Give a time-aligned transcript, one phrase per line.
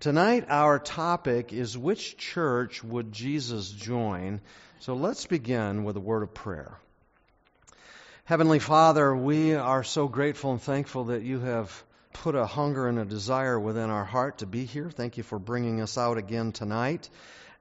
[0.00, 4.40] Tonight, our topic is which church would Jesus join?
[4.78, 6.78] So let's begin with a word of prayer.
[8.24, 11.84] Heavenly Father, we are so grateful and thankful that you have
[12.14, 14.88] put a hunger and a desire within our heart to be here.
[14.88, 17.10] Thank you for bringing us out again tonight.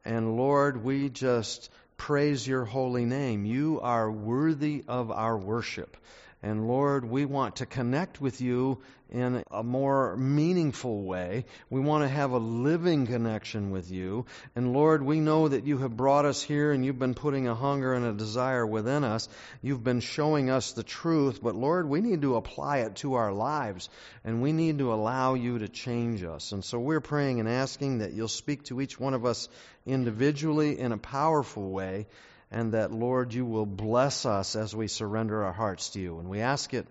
[0.05, 3.43] And Lord, we just praise your holy name.
[3.43, 5.97] You are worthy of our worship.
[6.41, 8.79] And Lord, we want to connect with you
[9.11, 11.43] in a more meaningful way.
[11.69, 14.25] We want to have a living connection with you.
[14.55, 17.55] And Lord, we know that you have brought us here and you've been putting a
[17.55, 19.27] hunger and a desire within us.
[19.61, 21.41] You've been showing us the truth.
[21.43, 23.89] But Lord, we need to apply it to our lives
[24.23, 26.53] and we need to allow you to change us.
[26.53, 29.49] And so we're praying and asking that you'll speak to each one of us
[29.85, 32.05] individually in a powerful way
[32.51, 36.19] and that, Lord, you will bless us as we surrender our hearts to you.
[36.19, 36.87] And we ask it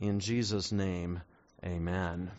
[0.00, 1.20] in Jesus' name.
[1.64, 2.30] Amen.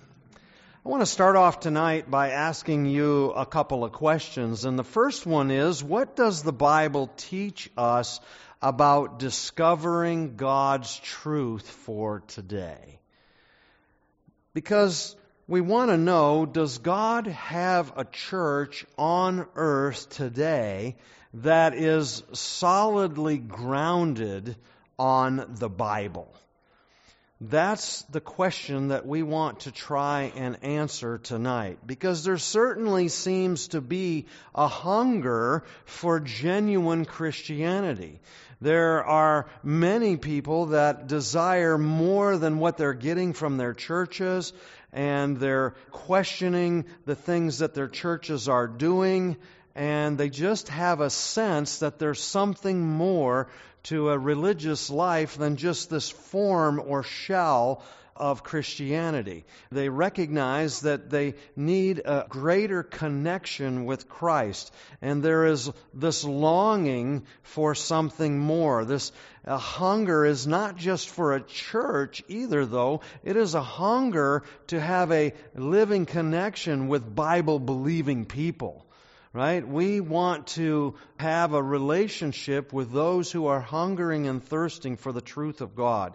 [0.85, 4.65] I want to start off tonight by asking you a couple of questions.
[4.65, 8.19] And the first one is what does the Bible teach us
[8.61, 12.99] about discovering God's truth for today?
[14.53, 15.15] Because
[15.47, 20.97] we want to know does God have a church on earth today
[21.35, 24.55] that is solidly grounded
[24.99, 26.33] on the Bible?
[27.41, 33.69] That's the question that we want to try and answer tonight because there certainly seems
[33.69, 38.21] to be a hunger for genuine Christianity.
[38.61, 44.53] There are many people that desire more than what they're getting from their churches
[44.93, 49.35] and they're questioning the things that their churches are doing
[49.75, 53.47] and they just have a sense that there's something more
[53.83, 57.83] to a religious life than just this form or shell
[58.15, 59.43] of Christianity.
[59.71, 64.71] They recognize that they need a greater connection with Christ.
[65.01, 68.85] And there is this longing for something more.
[68.85, 69.11] This
[69.47, 73.01] hunger is not just for a church either, though.
[73.23, 78.82] It is a hunger to have a living connection with Bible believing people
[79.33, 79.67] right?
[79.67, 85.21] We want to have a relationship with those who are hungering and thirsting for the
[85.21, 86.13] truth of God.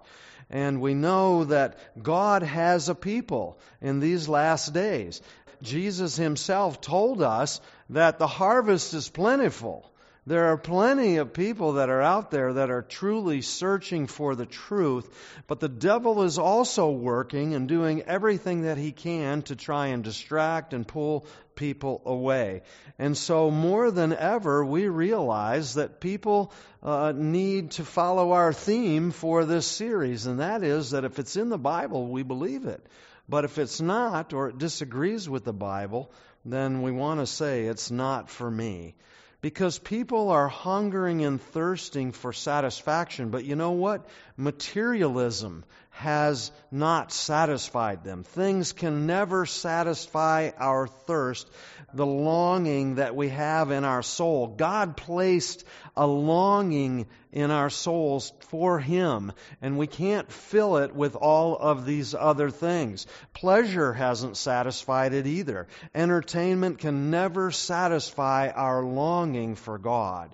[0.50, 5.20] And we know that God has a people in these last days.
[5.60, 9.90] Jesus himself told us that the harvest is plentiful.
[10.28, 14.44] There are plenty of people that are out there that are truly searching for the
[14.44, 15.08] truth,
[15.46, 20.04] but the devil is also working and doing everything that he can to try and
[20.04, 21.24] distract and pull
[21.58, 22.62] people away.
[22.98, 26.52] And so, more than ever, we realize that people
[26.82, 31.36] uh, need to follow our theme for this series, and that is that if it's
[31.36, 32.86] in the Bible, we believe it.
[33.28, 36.10] But if it's not, or it disagrees with the Bible,
[36.44, 38.94] then we want to say it's not for me.
[39.40, 43.30] Because people are hungering and thirsting for satisfaction.
[43.30, 44.08] But you know what?
[44.36, 45.64] Materialism
[45.98, 48.22] has not satisfied them.
[48.22, 51.50] Things can never satisfy our thirst,
[51.92, 54.46] the longing that we have in our soul.
[54.46, 55.64] God placed
[55.96, 61.84] a longing in our souls for Him, and we can't fill it with all of
[61.84, 63.08] these other things.
[63.34, 65.66] Pleasure hasn't satisfied it either.
[65.96, 70.32] Entertainment can never satisfy our longing for God.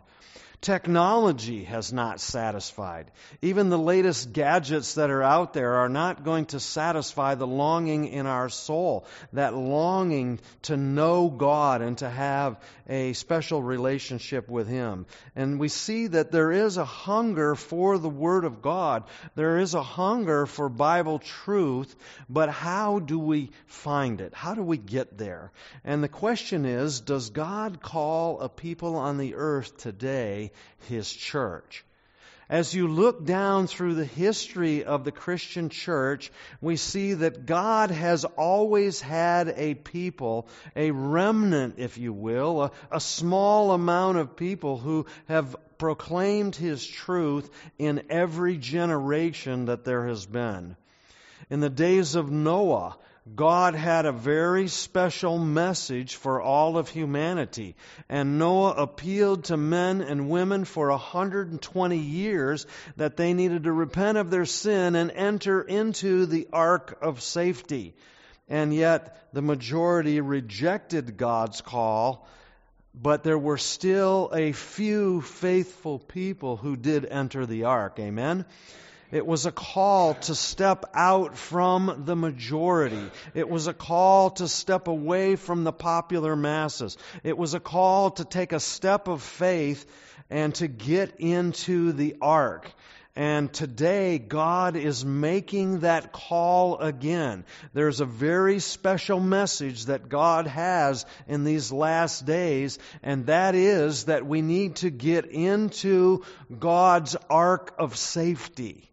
[0.64, 3.10] Technology has not satisfied.
[3.42, 8.06] Even the latest gadgets that are out there are not going to satisfy the longing
[8.06, 12.58] in our soul, that longing to know God and to have
[12.88, 15.04] a special relationship with Him.
[15.36, 19.04] And we see that there is a hunger for the Word of God.
[19.34, 21.94] There is a hunger for Bible truth,
[22.30, 24.32] but how do we find it?
[24.32, 25.52] How do we get there?
[25.84, 30.52] And the question is, does God call a people on the earth today
[30.88, 31.84] his church.
[32.48, 37.90] As you look down through the history of the Christian church, we see that God
[37.90, 44.36] has always had a people, a remnant, if you will, a, a, small amount of
[44.36, 50.76] people who have proclaimed His truth in every generation that there has been.
[51.48, 52.96] In the days of Noah,
[53.32, 57.74] God had a very special message for all of humanity.
[58.06, 62.66] And Noah appealed to men and women for 120 years
[62.98, 67.94] that they needed to repent of their sin and enter into the ark of safety.
[68.46, 72.28] And yet the majority rejected God's call,
[72.94, 77.98] but there were still a few faithful people who did enter the ark.
[77.98, 78.44] Amen?
[79.14, 83.12] It was a call to step out from the majority.
[83.32, 86.98] It was a call to step away from the popular masses.
[87.22, 89.86] It was a call to take a step of faith
[90.30, 92.68] and to get into the ark.
[93.14, 97.44] And today, God is making that call again.
[97.72, 104.06] There's a very special message that God has in these last days, and that is
[104.06, 106.24] that we need to get into
[106.58, 108.90] God's ark of safety.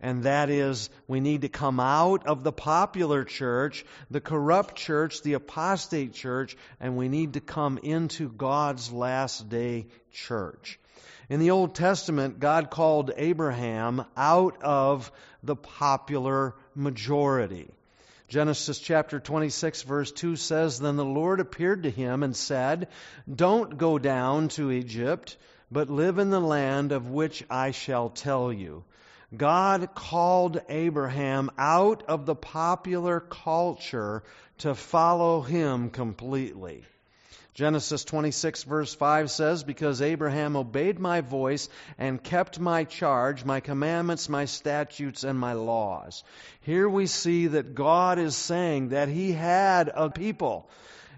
[0.00, 5.22] And that is, we need to come out of the popular church, the corrupt church,
[5.22, 10.78] the apostate church, and we need to come into God's last day church.
[11.28, 15.10] In the Old Testament, God called Abraham out of
[15.42, 17.70] the popular majority.
[18.28, 22.88] Genesis chapter 26, verse 2 says Then the Lord appeared to him and said,
[23.32, 25.36] Don't go down to Egypt,
[25.70, 28.84] but live in the land of which I shall tell you.
[29.36, 34.22] God called Abraham out of the popular culture
[34.58, 36.84] to follow him completely.
[37.54, 43.60] Genesis 26, verse 5 says, Because Abraham obeyed my voice and kept my charge, my
[43.60, 46.24] commandments, my statutes, and my laws.
[46.62, 50.68] Here we see that God is saying that he had a people.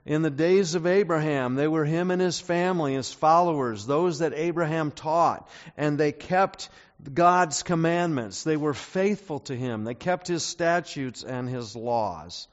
[0.05, 4.35] In the days of Abraham, they were him and his family, his followers, those that
[4.35, 6.69] Abraham taught, and they kept
[7.13, 8.43] God's commandments.
[8.43, 9.85] They were faithful to him.
[9.85, 12.49] They kept his statutes and his laws.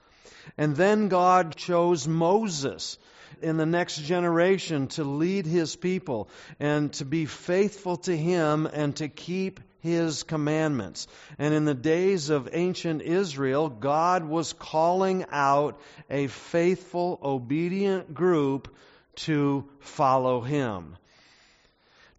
[0.57, 2.97] And then God chose Moses
[3.41, 6.29] in the next generation to lead his people
[6.59, 11.07] and to be faithful to him and to keep his commandments.
[11.37, 15.79] And in the days of ancient Israel, God was calling out
[16.09, 18.73] a faithful, obedient group
[19.15, 20.95] to follow him.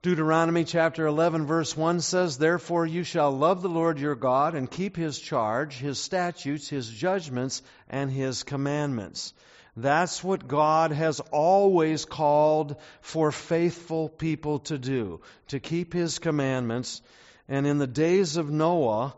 [0.05, 4.71] Deuteronomy chapter 11 verse 1 says, Therefore you shall love the Lord your God and
[4.71, 9.33] keep his charge, his statutes, his judgments, and his commandments.
[9.79, 17.01] That's what God has always called for faithful people to do, to keep His commandments.
[17.49, 19.17] And in the days of Noah,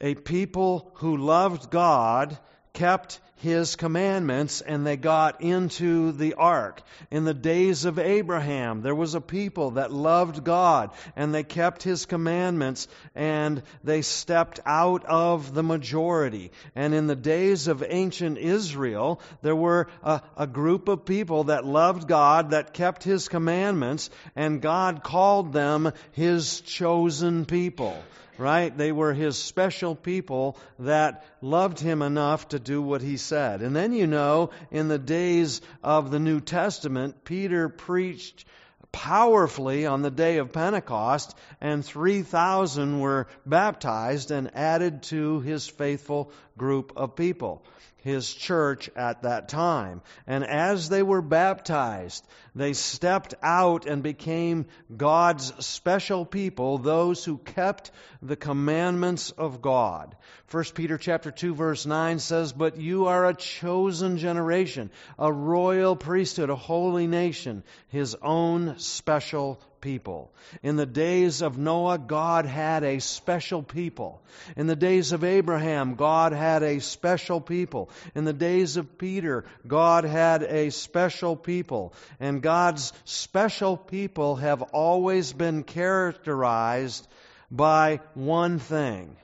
[0.00, 2.38] a people who loved God
[2.72, 6.82] kept his commandments and they got into the ark.
[7.10, 11.82] In the days of Abraham, there was a people that loved God and they kept
[11.82, 16.52] his commandments and they stepped out of the majority.
[16.74, 21.66] And in the days of ancient Israel, there were a, a group of people that
[21.66, 27.96] loved God, that kept his commandments, and God called them his chosen people
[28.38, 28.76] right?
[28.76, 33.62] They were his special people that loved him enough to do what he said.
[33.62, 38.44] And then you know, in the days of the New Testament, Peter preached
[38.92, 46.30] powerfully on the day of Pentecost, and 3,000 were baptized and added to his faithful
[46.56, 47.64] group of people
[48.04, 50.02] his church at that time.
[50.26, 52.22] And as they were baptized,
[52.54, 57.90] they stepped out and became God's special people, those who kept
[58.20, 60.14] the commandments of God.
[60.50, 65.96] 1 Peter chapter 2 verse 9 says, "But you are a chosen generation, a royal
[65.96, 70.32] priesthood, a holy nation, his own special people.
[70.62, 74.22] In the days of Noah, God had a special people.
[74.56, 77.90] In the days of Abraham, God had a special people.
[78.14, 81.92] In the days of Peter, God had a special people.
[82.18, 87.06] And God's special people have always been characterized
[87.50, 89.16] by one thing.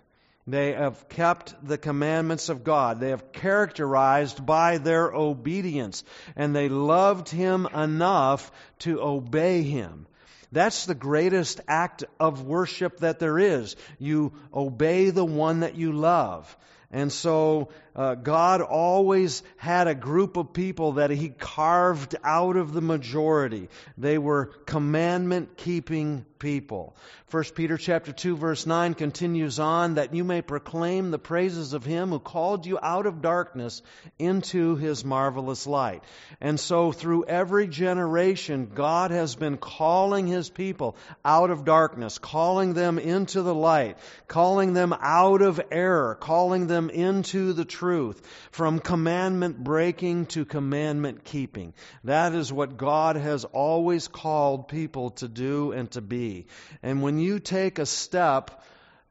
[0.46, 3.00] They have kept the commandments of God.
[3.00, 6.04] They have characterized by their obedience.
[6.36, 8.50] And they loved Him enough
[8.80, 10.06] to obey Him.
[10.52, 13.76] That's the greatest act of worship that there is.
[13.98, 16.56] You obey the one that you love.
[16.92, 22.72] And so uh, God always had a group of people that He carved out of
[22.72, 23.68] the majority.
[23.96, 26.96] They were commandment keeping people.
[27.30, 31.84] 1 Peter chapter 2 verse 9 continues on that you may proclaim the praises of
[31.84, 33.82] him who called you out of darkness
[34.18, 36.02] into his marvelous light.
[36.40, 42.74] And so through every generation God has been calling his people out of darkness, calling
[42.74, 48.20] them into the light, calling them out of error, calling them into the truth,
[48.50, 51.74] from commandment breaking to commandment keeping.
[52.02, 56.46] That is what God has always called people to do and to be.
[56.82, 58.62] And when you take a step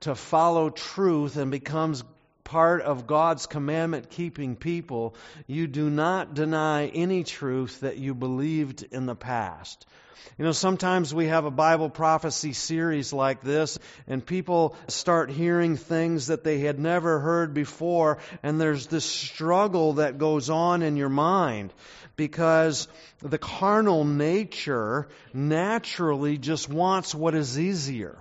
[0.02, 2.04] to follow truth and becomes
[2.50, 5.14] part of God's commandment keeping people,
[5.46, 9.86] you do not deny any truth that you believed in the past.
[10.40, 13.78] You know, sometimes we have a Bible prophecy series like this,
[14.08, 19.94] and people start hearing things that they had never heard before, and there's this struggle
[19.94, 21.72] that goes on in your mind
[22.16, 22.88] because
[23.22, 28.18] the carnal nature naturally just wants what is easier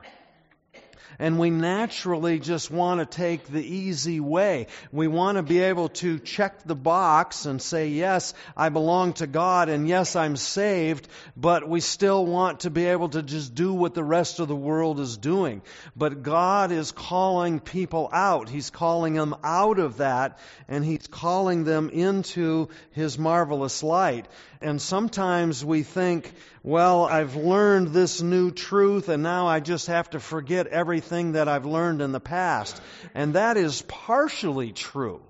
[1.18, 4.68] and we naturally just want to take the easy way.
[4.92, 9.26] We want to be able to check the box and say, yes, I belong to
[9.26, 13.72] God and yes, I'm saved, but we still want to be able to just do
[13.72, 15.62] what the rest of the world is doing.
[15.96, 18.48] But God is calling people out.
[18.48, 24.26] He's calling them out of that and He's calling them into His marvelous light.
[24.60, 26.32] And sometimes we think,
[26.68, 31.48] well, I've learned this new truth and now I just have to forget everything that
[31.48, 32.78] I've learned in the past.
[33.14, 35.22] And that is partially true.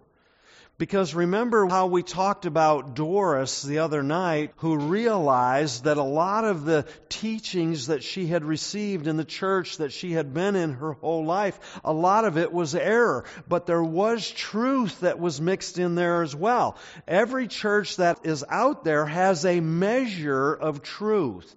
[0.78, 6.44] Because remember how we talked about Doris the other night, who realized that a lot
[6.44, 10.74] of the teachings that she had received in the church that she had been in
[10.74, 13.24] her whole life, a lot of it was error.
[13.48, 16.76] But there was truth that was mixed in there as well.
[17.08, 21.56] Every church that is out there has a measure of truth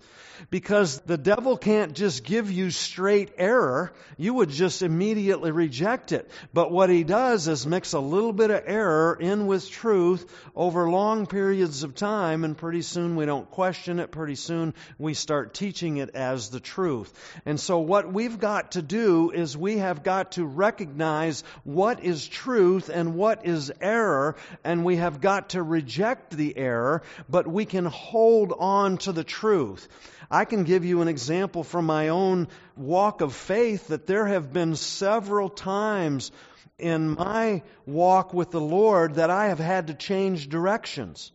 [0.49, 3.93] because the devil can't just give you straight error.
[4.17, 6.29] You would just immediately reject it.
[6.53, 10.89] But what he does is mix a little bit of error in with truth over
[10.89, 14.11] long periods of time, and pretty soon we don't question it.
[14.11, 17.13] Pretty soon we start teaching it as the truth.
[17.45, 22.27] And so what we've got to do is we have got to recognize what is
[22.27, 27.65] truth and what is error, and we have got to reject the error, but we
[27.65, 29.87] can hold on to the truth.
[30.31, 32.47] I can give you an example from my own
[32.77, 36.31] walk of faith that there have been several times
[36.79, 41.33] in my walk with the Lord that I have had to change directions.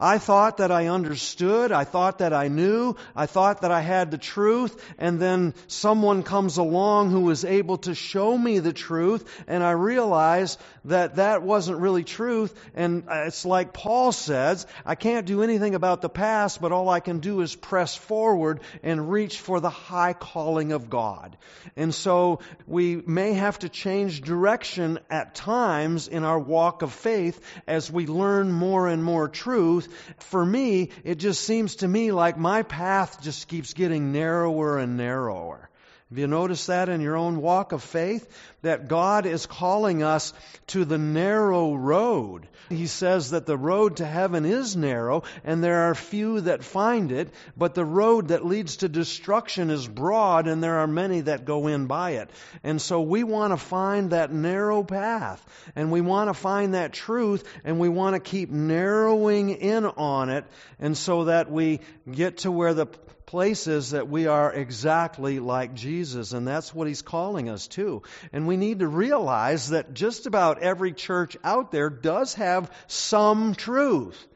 [0.00, 1.72] I thought that I understood.
[1.72, 2.96] I thought that I knew.
[3.14, 4.82] I thought that I had the truth.
[4.98, 9.28] And then someone comes along who was able to show me the truth.
[9.46, 12.54] And I realize that that wasn't really truth.
[12.74, 16.88] And uh, it's like Paul says, I can't do anything about the past, but all
[16.88, 21.36] I can do is press forward and reach for the high calling of God.
[21.76, 27.38] And so we may have to change direction at times in our walk of faith
[27.66, 32.36] as we learn more and more truth for me, it just seems to me like
[32.36, 35.69] my path just keeps getting narrower and narrower.
[36.10, 38.28] Have you noticed that in your own walk of faith?
[38.62, 40.32] That God is calling us
[40.68, 42.48] to the narrow road.
[42.68, 47.12] He says that the road to heaven is narrow and there are few that find
[47.12, 51.44] it, but the road that leads to destruction is broad and there are many that
[51.44, 52.30] go in by it.
[52.64, 55.44] And so we want to find that narrow path
[55.76, 60.28] and we want to find that truth and we want to keep narrowing in on
[60.28, 60.44] it
[60.80, 61.78] and so that we
[62.10, 62.86] get to where the
[63.30, 68.02] places that we are exactly like Jesus, and that's what he's calling us to.
[68.32, 73.54] And we need to realize that just about every church out there does have some
[73.54, 74.26] truth.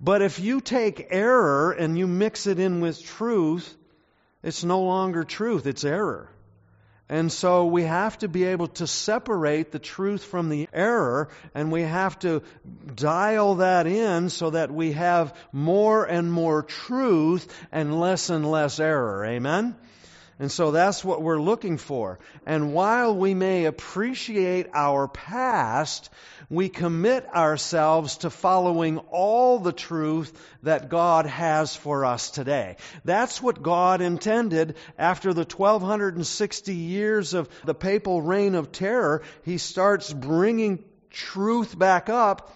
[0.00, 3.72] But if you take error and you mix it in with truth,
[4.42, 6.28] it's no longer truth, it's error.
[7.08, 11.72] And so we have to be able to separate the truth from the error, and
[11.72, 12.42] we have to
[12.94, 18.78] dial that in so that we have more and more truth and less and less
[18.78, 19.24] error.
[19.24, 19.74] Amen?
[20.40, 22.20] And so that's what we're looking for.
[22.46, 26.10] And while we may appreciate our past,
[26.48, 32.76] we commit ourselves to following all the truth that God has for us today.
[33.04, 39.22] That's what God intended after the 1260 years of the papal reign of terror.
[39.42, 42.52] He starts bringing truth back up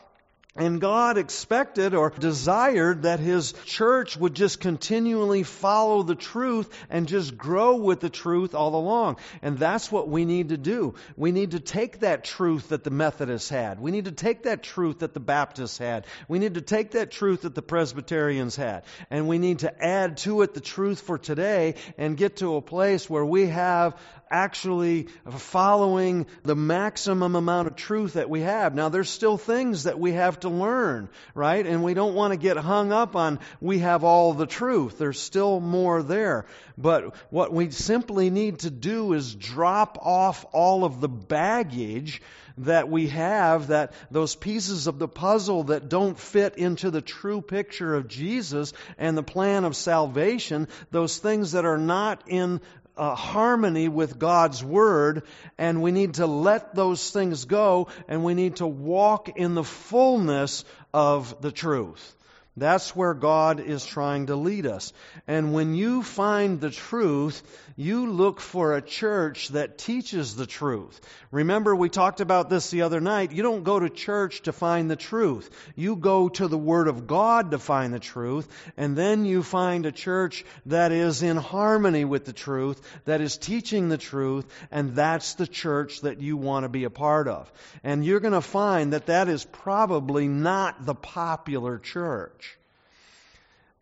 [0.54, 7.08] and God expected or desired that His church would just continually follow the truth and
[7.08, 9.16] just grow with the truth all along.
[9.40, 10.94] And that's what we need to do.
[11.16, 13.80] We need to take that truth that the Methodists had.
[13.80, 16.04] We need to take that truth that the Baptists had.
[16.28, 18.82] We need to take that truth that the Presbyterians had.
[19.10, 22.62] And we need to add to it the truth for today and get to a
[22.62, 23.96] place where we have
[24.32, 28.74] actually following the maximum amount of truth that we have.
[28.74, 31.66] Now, there's still things that we have to learn, right?
[31.66, 34.98] And we don't want to get hung up on we have all the truth.
[34.98, 36.46] There's still more there.
[36.78, 42.22] But what we simply need to do is drop off all of the baggage
[42.58, 47.40] that we have, that those pieces of the puzzle that don't fit into the true
[47.40, 52.60] picture of Jesus and the plan of salvation, those things that are not in
[52.96, 55.22] uh, harmony with God's Word,
[55.58, 59.64] and we need to let those things go, and we need to walk in the
[59.64, 62.16] fullness of the truth.
[62.56, 64.92] That's where God is trying to lead us.
[65.26, 67.42] And when you find the truth,
[67.76, 71.00] you look for a church that teaches the truth.
[71.30, 73.32] Remember, we talked about this the other night.
[73.32, 75.50] You don't go to church to find the truth.
[75.76, 79.86] You go to the Word of God to find the truth, and then you find
[79.86, 84.94] a church that is in harmony with the truth, that is teaching the truth, and
[84.94, 87.50] that's the church that you want to be a part of.
[87.82, 92.58] And you're going to find that that is probably not the popular church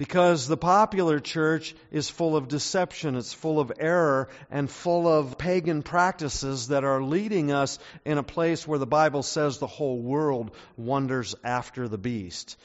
[0.00, 5.37] because the popular church is full of deception, it's full of error, and full of
[5.37, 9.99] pagan practices that are leading us in a place where the Bible says the whole
[9.99, 12.57] world wanders after the beast.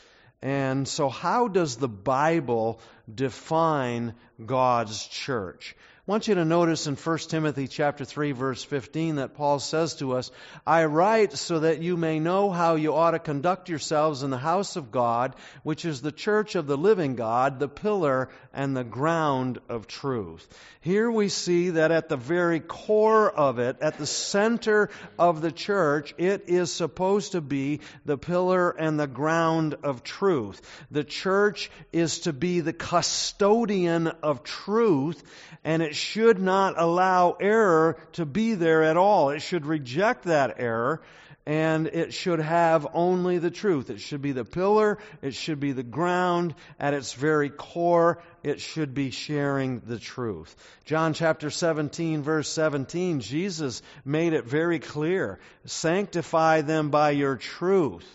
[0.41, 2.79] And so, how does the Bible
[3.13, 4.13] define
[4.45, 5.75] God's church?
[6.07, 9.95] I want you to notice in 1 Timothy chapter 3 verse 15 that Paul says
[9.95, 10.29] to us,
[10.63, 14.37] I write so that you may know how you ought to conduct yourselves in the
[14.37, 15.33] house of God,
[15.63, 20.47] which is the church of the living God, the pillar and the ground of truth.
[20.79, 25.51] Here we see that at the very core of it, at the center of the
[25.51, 30.61] church, it is supposed to be the pillar and the ground of truth.
[30.91, 35.23] The church is to be the custodian of truth
[35.65, 39.29] and it should not allow error to be there at all.
[39.29, 41.01] It should reject that error
[41.47, 43.89] and it should have only the truth.
[43.89, 46.55] It should be the pillar, it should be the ground.
[46.79, 50.55] At its very core, it should be sharing the truth.
[50.85, 58.05] John chapter 17, verse 17, Jesus made it very clear sanctify them by your truth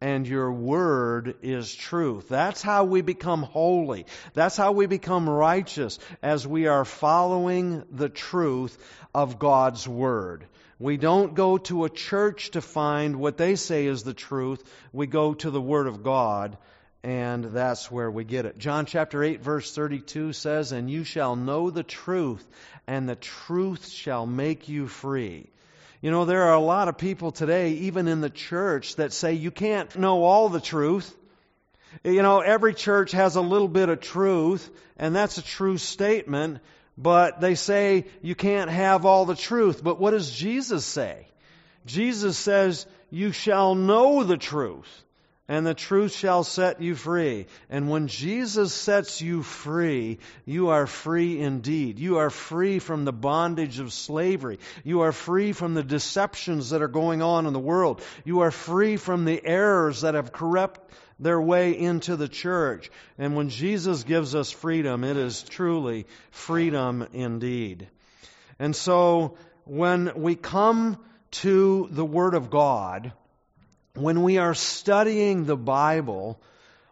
[0.00, 2.28] and your word is truth.
[2.28, 4.06] That's how we become holy.
[4.34, 8.78] That's how we become righteous as we are following the truth
[9.14, 10.46] of God's word.
[10.78, 14.62] We don't go to a church to find what they say is the truth.
[14.92, 16.56] We go to the word of God
[17.02, 18.58] and that's where we get it.
[18.58, 22.46] John chapter 8 verse 32 says, "And you shall know the truth,
[22.86, 25.48] and the truth shall make you free."
[26.00, 29.32] You know, there are a lot of people today, even in the church, that say
[29.32, 31.12] you can't know all the truth.
[32.04, 36.60] You know, every church has a little bit of truth, and that's a true statement,
[36.96, 39.82] but they say you can't have all the truth.
[39.82, 41.26] But what does Jesus say?
[41.84, 45.04] Jesus says, You shall know the truth
[45.48, 47.46] and the truth shall set you free.
[47.70, 51.98] And when Jesus sets you free, you are free indeed.
[51.98, 54.58] You are free from the bondage of slavery.
[54.84, 58.02] You are free from the deceptions that are going on in the world.
[58.24, 62.90] You are free from the errors that have corrupt their way into the church.
[63.16, 67.88] And when Jesus gives us freedom, it is truly freedom indeed.
[68.58, 70.98] And so when we come
[71.30, 73.12] to the Word of God,
[73.94, 76.40] when we are studying the Bible,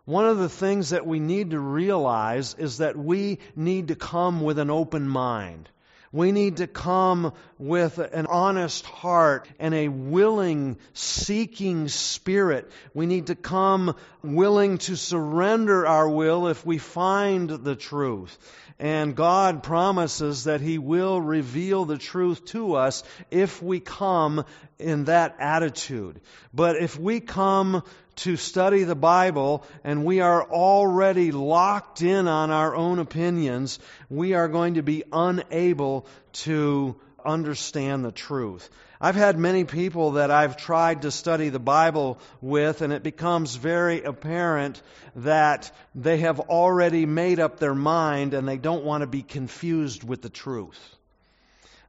[0.04, 4.40] one of the things that we need to realize is that we need to come
[4.40, 5.68] with an open mind.
[6.12, 12.70] We need to come with an honest heart and a willing, seeking spirit.
[12.94, 18.38] We need to come willing to surrender our will if we find the truth.
[18.78, 24.44] And God promises that He will reveal the truth to us if we come
[24.78, 26.20] in that attitude.
[26.52, 27.82] But if we come
[28.16, 33.78] to study the Bible and we are already locked in on our own opinions,
[34.10, 38.68] we are going to be unable to understand the truth.
[39.00, 43.54] I've had many people that I've tried to study the Bible with, and it becomes
[43.56, 44.80] very apparent
[45.16, 50.02] that they have already made up their mind and they don't want to be confused
[50.02, 50.78] with the truth.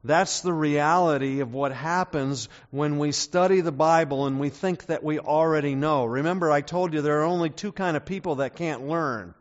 [0.03, 5.03] That's the reality of what happens when we study the Bible and we think that
[5.03, 6.05] we already know.
[6.05, 9.33] Remember, I told you there are only two kind of people that can't learn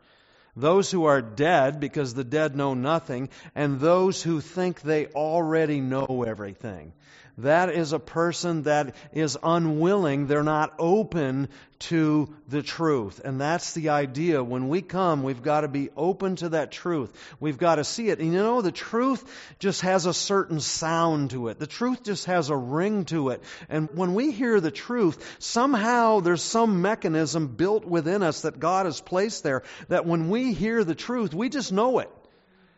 [0.57, 5.79] those who are dead because the dead know nothing, and those who think they already
[5.79, 6.93] know everything.
[7.39, 10.25] That is a person that is unwilling.
[10.25, 13.21] They're not open to the truth.
[13.23, 14.43] And that's the idea.
[14.43, 17.13] When we come, we've got to be open to that truth.
[17.39, 18.17] We've got to see it.
[18.17, 19.23] And you know, the truth
[19.59, 21.59] just has a certain sound to it.
[21.59, 23.43] The truth just has a ring to it.
[23.69, 28.87] And when we hear the truth, somehow there's some mechanism built within us that God
[28.87, 32.09] has placed there that when we hear the truth, we just know it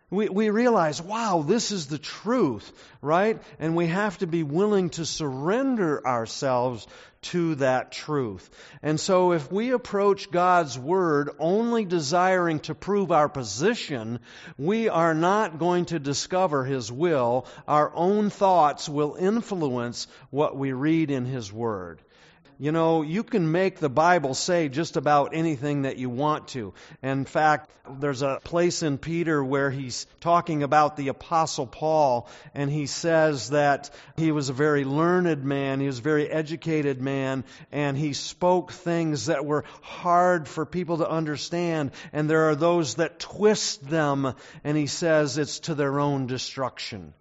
[0.09, 3.41] we, we realize, wow, this is the truth, right?
[3.59, 6.87] And we have to be willing to surrender ourselves
[7.21, 8.49] to that truth.
[8.81, 14.19] And so if we approach God's Word only desiring to prove our position,
[14.57, 17.45] we are not going to discover His will.
[17.67, 22.01] Our own thoughts will influence what we read in His Word.
[22.61, 26.73] You know, you can make the Bible say just about anything that you want to.
[27.01, 32.69] In fact, there's a place in Peter where he's talking about the Apostle Paul, and
[32.69, 37.45] he says that he was a very learned man, he was a very educated man,
[37.71, 42.95] and he spoke things that were hard for people to understand, and there are those
[42.95, 44.33] that twist them,
[44.65, 47.13] and he says it's to their own destruction.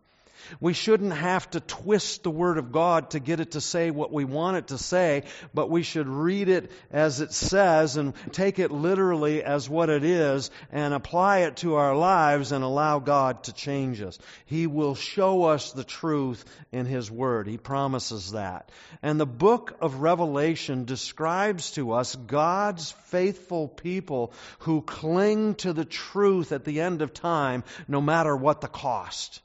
[0.61, 4.13] We shouldn't have to twist the Word of God to get it to say what
[4.13, 8.59] we want it to say, but we should read it as it says and take
[8.59, 13.45] it literally as what it is and apply it to our lives and allow God
[13.45, 14.19] to change us.
[14.47, 17.47] He will show us the truth in His Word.
[17.47, 18.71] He promises that.
[19.03, 25.85] And the book of Revelation describes to us God's faithful people who cling to the
[25.85, 29.41] truth at the end of time, no matter what the cost.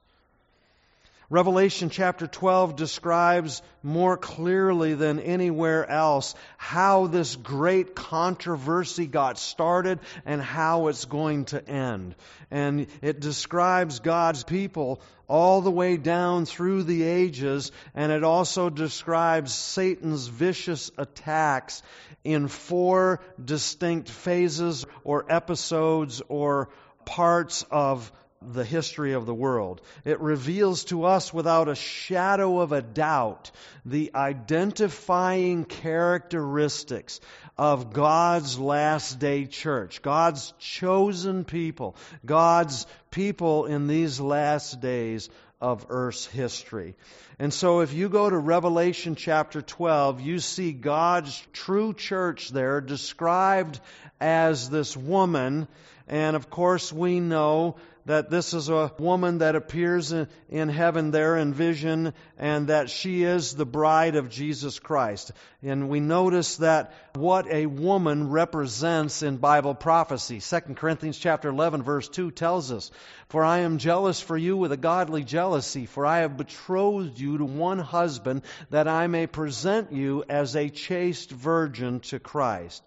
[1.33, 9.97] Revelation chapter 12 describes more clearly than anywhere else how this great controversy got started
[10.27, 12.13] and how it's going to end.
[12.51, 18.69] And it describes God's people all the way down through the ages, and it also
[18.69, 21.81] describes Satan's vicious attacks
[22.23, 26.69] in four distinct phases or episodes or
[27.05, 28.11] parts of
[28.51, 29.81] the history of the world.
[30.05, 33.51] It reveals to us without a shadow of a doubt
[33.85, 37.19] the identifying characteristics
[37.57, 45.29] of God's last day church, God's chosen people, God's people in these last days
[45.61, 46.95] of Earth's history.
[47.39, 52.81] And so if you go to Revelation chapter 12, you see God's true church there
[52.81, 53.79] described
[54.19, 55.67] as this woman.
[56.07, 61.11] And of course, we know that this is a woman that appears in, in, heaven
[61.11, 65.31] there in vision and that she is the bride of Jesus Christ.
[65.61, 70.39] And we notice that what a woman represents in Bible prophecy.
[70.39, 72.89] 2 Corinthians chapter 11 verse 2 tells us,
[73.29, 77.37] For I am jealous for you with a godly jealousy, for I have betrothed you
[77.37, 82.81] to one husband that I may present you as a chaste virgin to Christ.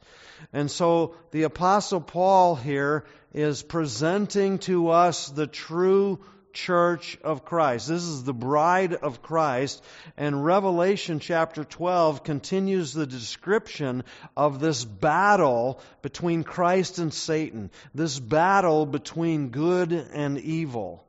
[0.53, 6.19] And so the apostle Paul here is presenting to us the true
[6.57, 7.87] church of Christ.
[7.87, 9.85] This is the bride of Christ.
[10.16, 14.03] And Revelation chapter 12 continues the description
[14.37, 21.05] of this battle between Christ and Satan, this battle between good and evil.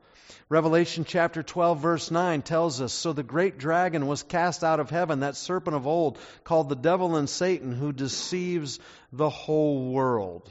[0.49, 4.89] Revelation chapter 12, verse 9 tells us So the great dragon was cast out of
[4.89, 8.79] heaven, that serpent of old, called the devil and Satan, who deceives
[9.11, 10.49] the whole world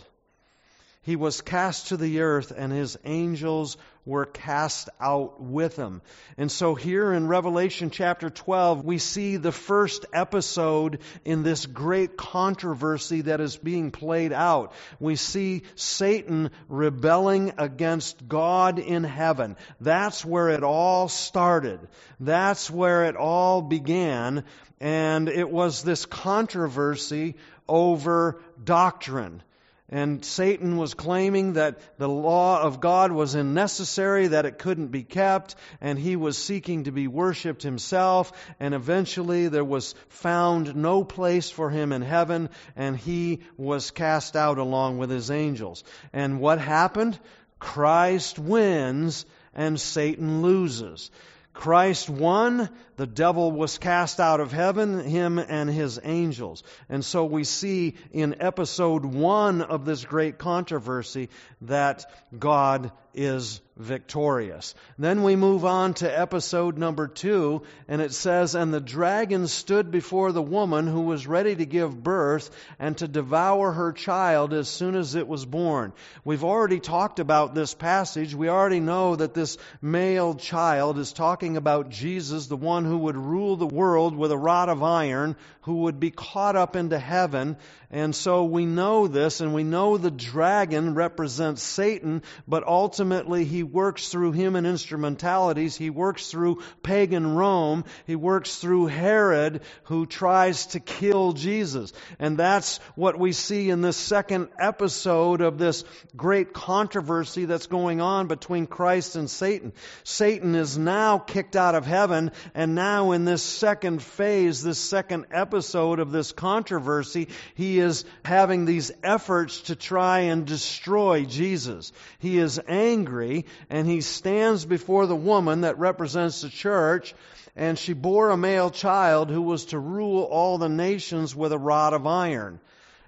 [1.07, 6.01] he was cast to the earth and his angels were cast out with him.
[6.39, 12.17] And so here in Revelation chapter 12, we see the first episode in this great
[12.17, 14.73] controversy that is being played out.
[15.01, 19.57] We see Satan rebelling against God in heaven.
[19.81, 21.81] That's where it all started.
[22.21, 24.45] That's where it all began.
[24.81, 27.35] And it was this controversy
[27.69, 29.43] over doctrine.
[29.89, 35.05] And Satan was claiming that the law of God was unnecessary, that it couldn't be
[35.05, 38.33] kept, and he was seeking to be worshiped himself.
[38.59, 44.35] And eventually there was found no place for him in heaven, and he was cast
[44.35, 45.85] out along with his angels.
[46.13, 47.17] And what happened?
[47.61, 51.11] Christ wins and Satan loses.
[51.57, 56.63] Christ won, the devil was cast out of heaven, him and his angels.
[56.91, 61.31] And so we see in episode one of this great controversy
[61.63, 62.05] that
[62.39, 64.75] God is victorious.
[64.99, 69.91] Then we move on to episode number two, and it says, And the dragon stood
[69.91, 74.69] before the woman who was ready to give birth and to devour her child as
[74.69, 75.93] soon as it was born.
[76.25, 78.35] We've already talked about this passage.
[78.35, 83.17] We already know that this male child is talking about Jesus, the one who would
[83.17, 87.57] rule the world with a rod of iron, who would be caught up into heaven.
[87.91, 93.66] And so we know this, and we know the dragon represents Satan, but ultimately he
[93.67, 95.77] works through human instrumentalities.
[95.77, 97.85] He works through pagan Rome.
[98.07, 101.93] He works through Herod, who tries to kill Jesus.
[102.19, 105.85] And that's what we see in this second episode of this
[106.17, 109.73] great controversy that's going on between Christ and Satan.
[110.05, 115.27] Satan is now kicked out of heaven, and now in this second phase, this second
[115.31, 121.93] episode of this controversy, he is having these efforts to try and destroy Jesus.
[122.19, 127.15] He is angry, and he stands before the woman that represents the church,
[127.55, 131.59] and she bore a male child who was to rule all the nations with a
[131.59, 132.61] rod of iron.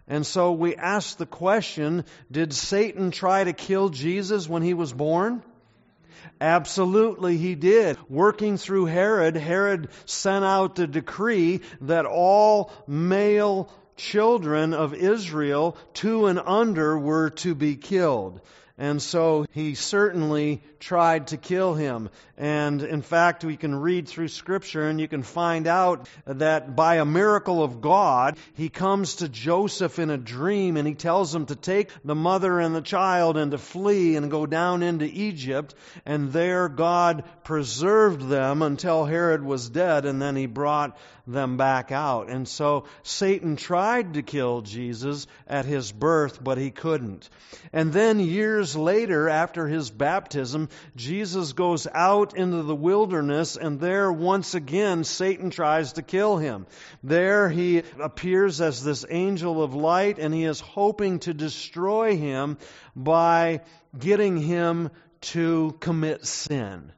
[0.06, 4.92] And so we ask the question Did Satan try to kill Jesus when he was
[4.92, 5.42] born?
[6.40, 7.98] Absolutely, he did.
[8.08, 16.26] Working through Herod, Herod sent out the decree that all male children of Israel, two
[16.26, 18.40] and under, were to be killed.
[18.79, 22.11] And so he certainly tried to kill him.
[22.38, 26.96] And in fact, we can read through Scripture and you can find out that by
[26.96, 31.46] a miracle of God, he comes to Joseph in a dream and he tells him
[31.46, 35.74] to take the mother and the child and to flee and go down into Egypt.
[36.07, 40.96] And there God preserved them until Herod was dead and then he brought
[41.29, 42.29] them back out.
[42.31, 47.29] And so Satan tried to kill Jesus at his birth, but he couldn't.
[47.72, 54.12] And then years later, after his baptism, Jesus goes out into the wilderness, and there
[54.12, 56.67] once again Satan tries to kill him.
[57.03, 62.59] There he appears as this angel of light, and he is hoping to destroy him
[62.95, 63.61] by
[63.99, 66.93] getting him to commit sin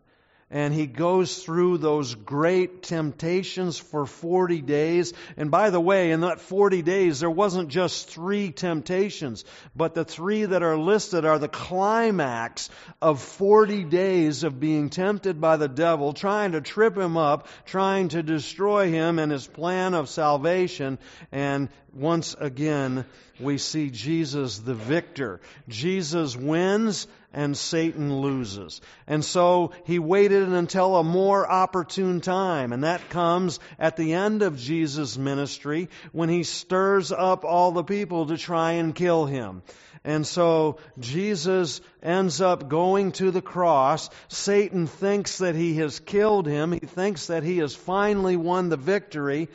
[0.51, 5.13] and he goes through those great temptations for 40 days.
[5.37, 9.45] And by the way, in that 40 days, there wasn't just three temptations,
[9.77, 12.69] but the three that are listed are the climax
[13.01, 18.09] of 40 days of being tempted by the devil, trying to trip him up, trying
[18.09, 20.99] to destroy him and his plan of salvation.
[21.31, 23.05] And once again,
[23.39, 25.41] we see Jesus the victor.
[25.69, 28.81] Jesus wins and Satan loses.
[29.07, 34.43] And so he waited until a more opportune time, and that comes at the end
[34.43, 39.63] of Jesus' ministry when he stirs up all the people to try and kill him.
[40.03, 44.09] And so Jesus ends up going to the cross.
[44.29, 46.73] Satan thinks that he has killed him.
[46.73, 49.49] He thinks that he has finally won the victory.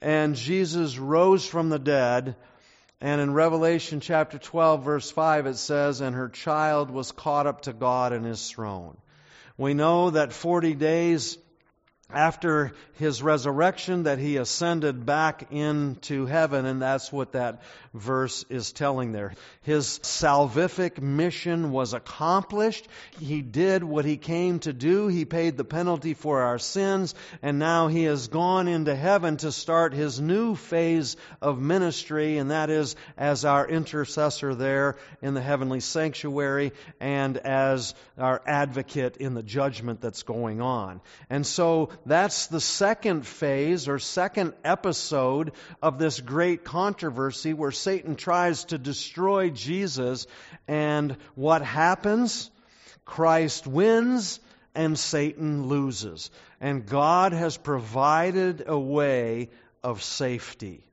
[0.00, 2.36] And Jesus rose from the dead
[3.02, 7.62] and in Revelation chapter 12, verse 5, it says, And her child was caught up
[7.62, 8.96] to God in his throne.
[9.56, 11.38] We know that 40 days
[12.12, 17.62] after his resurrection that he ascended back into heaven, and that's what that
[17.94, 19.32] verse is telling there.
[19.62, 22.86] His salvific mission was accomplished.
[23.18, 25.08] He did what he came to do.
[25.08, 29.50] He paid the penalty for our sins, and now he has gone into heaven to
[29.50, 35.40] start his new phase of ministry, and that is as our intercessor there in the
[35.40, 41.00] heavenly sanctuary and as our advocate in the judgment that's going on.
[41.28, 48.16] And so that's the second phase or second episode of this great controversy where Satan
[48.16, 50.26] tries to destroy Jesus.
[50.66, 52.50] And what happens?
[53.04, 54.40] Christ wins
[54.74, 56.30] and Satan loses.
[56.60, 59.50] And God has provided a way
[59.82, 60.89] of safety.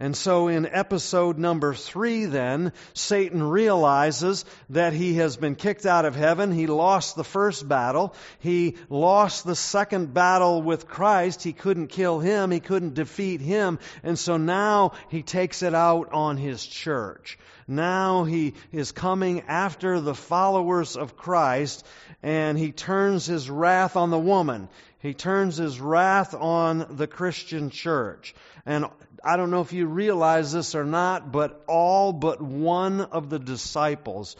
[0.00, 6.04] And so in episode number three, then, Satan realizes that he has been kicked out
[6.04, 6.52] of heaven.
[6.52, 8.14] He lost the first battle.
[8.38, 11.42] He lost the second battle with Christ.
[11.42, 12.52] He couldn't kill him.
[12.52, 13.80] He couldn't defeat him.
[14.04, 17.36] And so now he takes it out on his church.
[17.68, 21.84] Now he is coming after the followers of Christ
[22.22, 24.70] and he turns his wrath on the woman.
[25.00, 28.34] He turns his wrath on the Christian church.
[28.64, 28.86] And
[29.22, 33.38] I don't know if you realize this or not, but all but one of the
[33.38, 34.36] disciples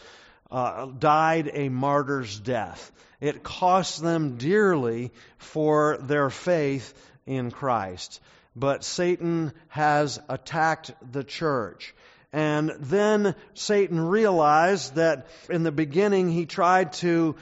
[0.49, 2.91] uh, died a martyr's death.
[3.21, 6.93] It cost them dearly for their faith
[7.27, 8.21] in Christ.
[8.55, 11.93] But Satan has attacked the church.
[12.31, 17.35] And then Satan realized that in the beginning he tried to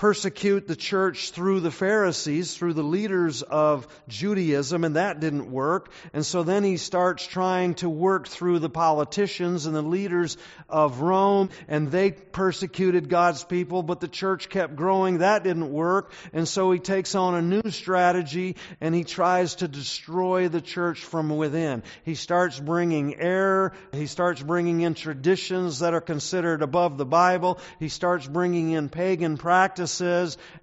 [0.00, 5.92] persecute the church through the Pharisees, through the leaders of Judaism, and that didn't work.
[6.14, 10.38] And so then he starts trying to work through the politicians and the leaders
[10.70, 15.18] of Rome, and they persecuted God's people, but the church kept growing.
[15.18, 16.14] That didn't work.
[16.32, 21.00] And so he takes on a new strategy and he tries to destroy the church
[21.00, 21.82] from within.
[22.04, 23.74] He starts bringing error.
[23.92, 27.58] He starts bringing in traditions that are considered above the Bible.
[27.78, 29.89] He starts bringing in pagan practices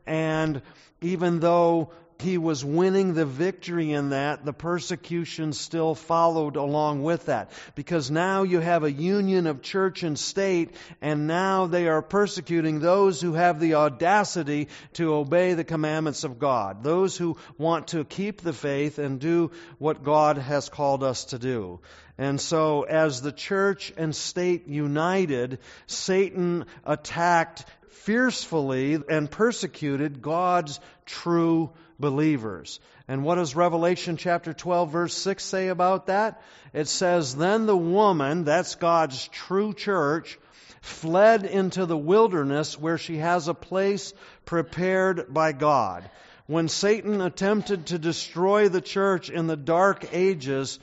[0.05, 0.61] and
[1.01, 7.25] even though he was winning the victory in that, the persecution still followed along with
[7.25, 7.51] that.
[7.75, 12.79] Because now you have a union of church and state, and now they are persecuting
[12.79, 18.03] those who have the audacity to obey the commandments of God, those who want to
[18.03, 21.79] keep the faith and do what God has called us to do.
[22.17, 27.63] And so, as the church and state united, Satan attacked
[28.07, 32.79] fiercely and persecuted God's true believers.
[33.05, 36.41] And what does Revelation chapter 12 verse 6 say about that?
[36.73, 40.39] It says, Then the woman, that's God's true church,
[40.79, 44.13] fled into the wilderness where she has a place
[44.45, 46.09] prepared by God.
[46.45, 50.79] When Satan attempted to destroy the church in the dark ages,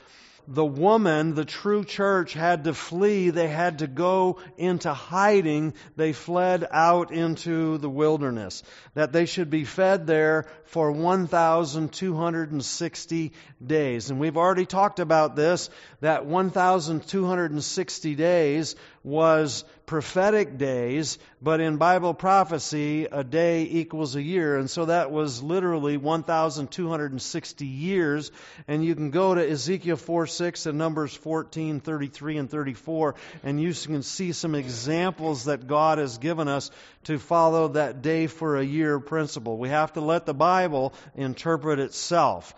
[0.46, 3.30] the woman, the true church, had to flee.
[3.30, 5.74] They had to go into hiding.
[5.96, 8.62] They fled out into the wilderness.
[8.94, 13.32] That they should be fed there for 1,260
[13.64, 14.10] days.
[14.10, 22.14] And we've already talked about this, that 1,260 days was prophetic days, but in Bible
[22.14, 24.56] prophecy, a day equals a year.
[24.56, 28.32] And so that was literally 1,260 years.
[28.66, 33.60] And you can go to Ezekiel 4 6 and Numbers 14, 33, and 34, and
[33.60, 36.70] you can see some examples that God has given us
[37.04, 39.58] to follow that day for a year principle.
[39.58, 42.54] We have to let the Bible interpret itself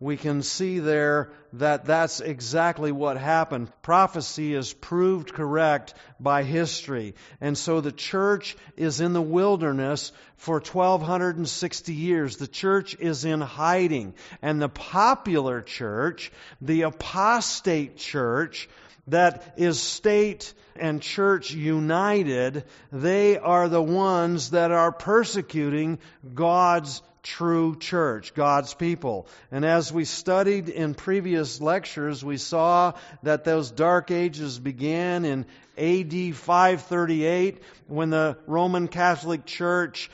[0.00, 3.70] we can see there that that's exactly what happened.
[3.82, 7.14] Prophecy is proved correct by history.
[7.38, 12.38] And so the church is in the wilderness for 1260 years.
[12.38, 14.14] The church is in hiding.
[14.40, 16.32] And the popular church,
[16.62, 18.70] the apostate church,
[19.08, 25.98] that is state and church united, they are the ones that are persecuting
[26.34, 29.26] God's true church, God's people.
[29.50, 35.46] And as we studied in previous lectures, we saw that those dark ages began in
[35.76, 40.10] AD 538 when the Roman Catholic Church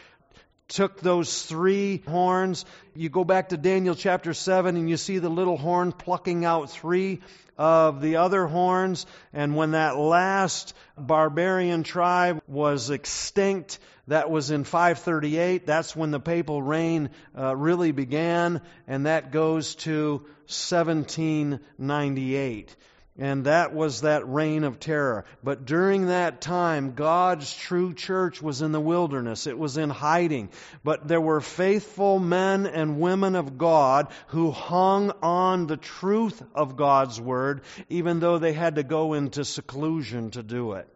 [0.68, 2.64] took those three horns.
[2.94, 6.70] You go back to Daniel chapter 7 and you see the little horn plucking out
[6.70, 7.20] three
[7.56, 9.06] of the other horns.
[9.32, 15.66] And when that last barbarian tribe was extinct, that was in 538.
[15.66, 22.76] That's when the papal reign uh, really began, and that goes to 1798.
[23.18, 25.24] And that was that reign of terror.
[25.42, 29.46] But during that time, God's true church was in the wilderness.
[29.46, 30.50] It was in hiding.
[30.84, 36.76] But there were faithful men and women of God who hung on the truth of
[36.76, 40.86] God's word, even though they had to go into seclusion to do it.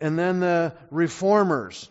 [0.00, 1.90] And then the reformers,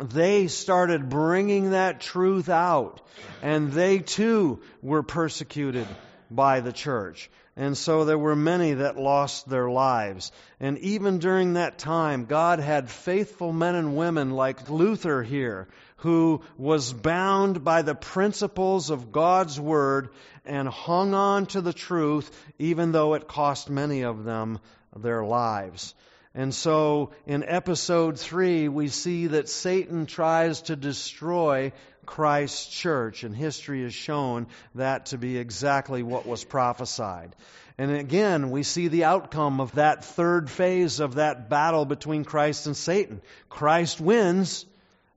[0.00, 3.00] they started bringing that truth out.
[3.40, 5.86] And they too were persecuted
[6.28, 7.30] by the church.
[7.56, 10.32] And so there were many that lost their lives.
[10.58, 16.42] And even during that time, God had faithful men and women like Luther here, who
[16.58, 20.08] was bound by the principles of God's Word
[20.44, 24.58] and hung on to the truth, even though it cost many of them
[24.96, 25.94] their lives.
[26.34, 31.72] And so in episode three, we see that Satan tries to destroy
[32.06, 37.34] Christ's church, and history has shown that to be exactly what was prophesied.
[37.76, 42.66] And again, we see the outcome of that third phase of that battle between Christ
[42.66, 43.20] and Satan.
[43.48, 44.64] Christ wins,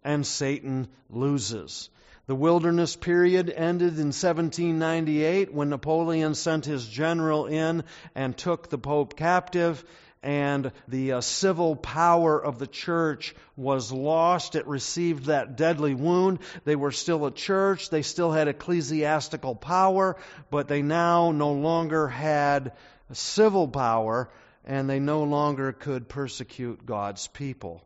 [0.03, 1.89] and Satan loses.
[2.27, 7.83] The wilderness period ended in 1798 when Napoleon sent his general in
[8.15, 9.83] and took the Pope captive
[10.27, 14.55] and the uh, civil power of the church was lost.
[14.55, 16.39] It received that deadly wound.
[16.65, 17.89] They were still a church.
[17.89, 20.17] They still had ecclesiastical power,
[20.49, 22.73] but they now no longer had
[23.13, 24.29] civil power
[24.65, 27.81] and they no longer could persecute God's people.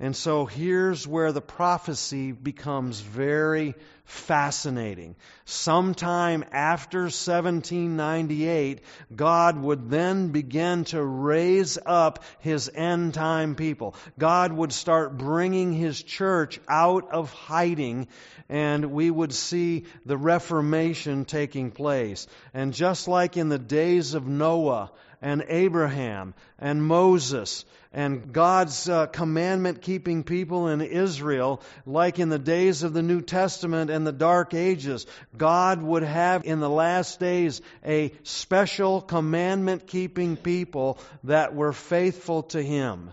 [0.00, 5.16] And so here's where the prophecy becomes very fascinating.
[5.44, 8.80] Sometime after 1798,
[9.14, 13.96] God would then begin to raise up his end time people.
[14.16, 18.06] God would start bringing his church out of hiding
[18.48, 22.28] and we would see the Reformation taking place.
[22.54, 29.06] And just like in the days of Noah and Abraham and Moses and God's uh,
[29.06, 34.12] commandment keeping people in Israel, like in the days of the New Testament and the
[34.12, 41.54] Dark Ages, God would have in the last days a special commandment keeping people that
[41.54, 43.10] were faithful to Him.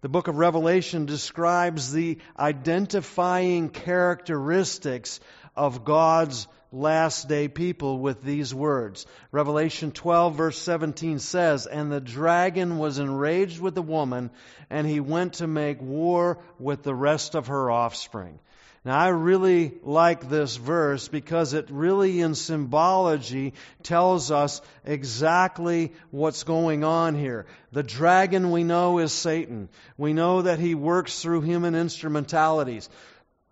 [0.00, 5.20] The book of Revelation describes the identifying characteristics
[5.54, 9.06] of God's last day people with these words.
[9.32, 14.30] Revelation 12 verse 17 says, And the dragon was enraged with the woman,
[14.68, 18.38] and he went to make war with the rest of her offspring.
[18.82, 23.52] Now, I really like this verse because it really, in symbology,
[23.82, 27.44] tells us exactly what's going on here.
[27.72, 29.68] The dragon we know is Satan.
[29.98, 32.88] We know that he works through human instrumentalities.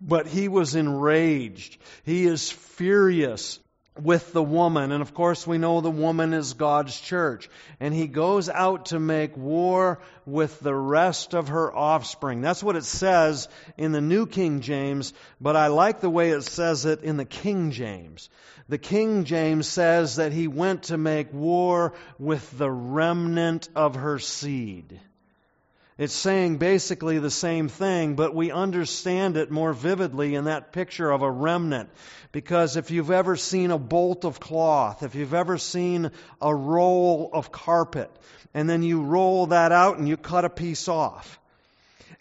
[0.00, 1.78] But he was enraged.
[2.04, 3.58] He is furious
[4.00, 4.92] with the woman.
[4.92, 7.48] And of course, we know the woman is God's church.
[7.80, 12.40] And he goes out to make war with the rest of her offspring.
[12.40, 16.42] That's what it says in the New King James, but I like the way it
[16.42, 18.30] says it in the King James.
[18.68, 24.18] The King James says that he went to make war with the remnant of her
[24.18, 25.00] seed.
[25.98, 31.10] It's saying basically the same thing, but we understand it more vividly in that picture
[31.10, 31.90] of a remnant.
[32.30, 37.30] Because if you've ever seen a bolt of cloth, if you've ever seen a roll
[37.32, 38.12] of carpet,
[38.54, 41.40] and then you roll that out and you cut a piece off,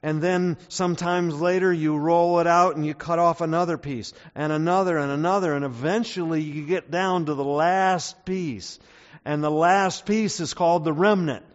[0.01, 4.51] and then sometimes later you roll it out and you cut off another piece, and
[4.51, 8.79] another and another, and eventually you get down to the last piece.
[9.23, 11.45] And the last piece is called the remnant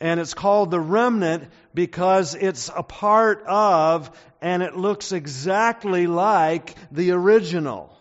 [0.00, 6.74] and it's called the remnant because it's a part of and it looks exactly like
[6.90, 7.94] the original.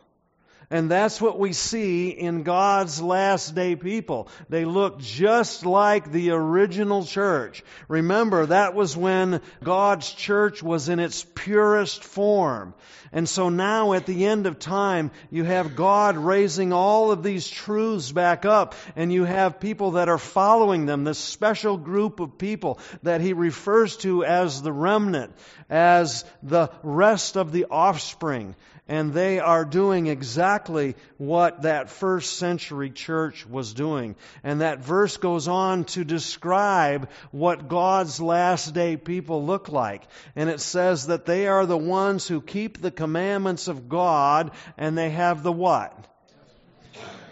[0.72, 4.28] And that's what we see in God's last day people.
[4.50, 7.64] They look just like the original church.
[7.88, 12.76] Remember, that was when God's church was in its purest form.
[13.12, 17.48] And so now at the end of time, you have God raising all of these
[17.48, 22.38] truths back up, and you have people that are following them, this special group of
[22.38, 25.34] people that he refers to as the remnant,
[25.70, 28.56] as the rest of the offspring
[28.90, 34.16] and they are doing exactly what that first century church was doing.
[34.44, 40.02] And that verse goes on to describe what God's last day people look like.
[40.36, 44.98] And it says that they are the ones who keep the commandments of God and
[44.98, 46.06] they have the what?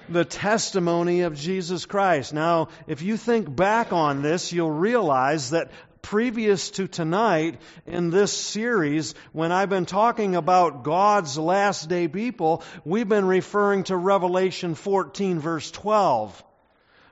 [0.10, 2.34] the testimony of Jesus Christ.
[2.34, 5.70] Now, if you think back on this, you'll realize that
[6.02, 12.64] previous to tonight in this series, when I've been talking about God's last day people,
[12.86, 16.44] we've been referring to Revelation 14 verse 12.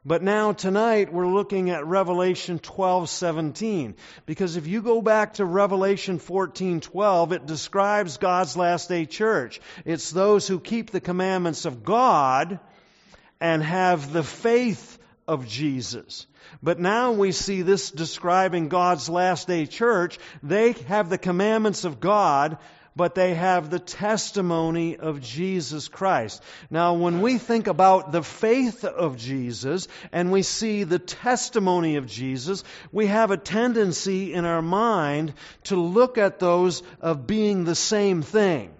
[0.07, 3.95] But now tonight we're looking at Revelation 12:17
[4.27, 9.59] because if you go back to Revelation 14:12 it describes God's last day church.
[9.83, 12.59] It's those who keep the commandments of God
[13.41, 16.27] and have the faith of Jesus.
[16.61, 20.19] But now we see this describing God's last day church.
[20.43, 22.59] They have the commandments of God,
[22.95, 26.41] but they have the testimony of Jesus Christ.
[26.69, 32.07] Now, when we think about the faith of Jesus and we see the testimony of
[32.07, 35.33] Jesus, we have a tendency in our mind
[35.65, 38.71] to look at those of being the same thing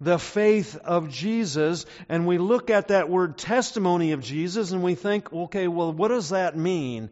[0.00, 4.94] the faith of Jesus, and we look at that word testimony of Jesus and we
[4.94, 7.08] think, okay, well, what does that mean?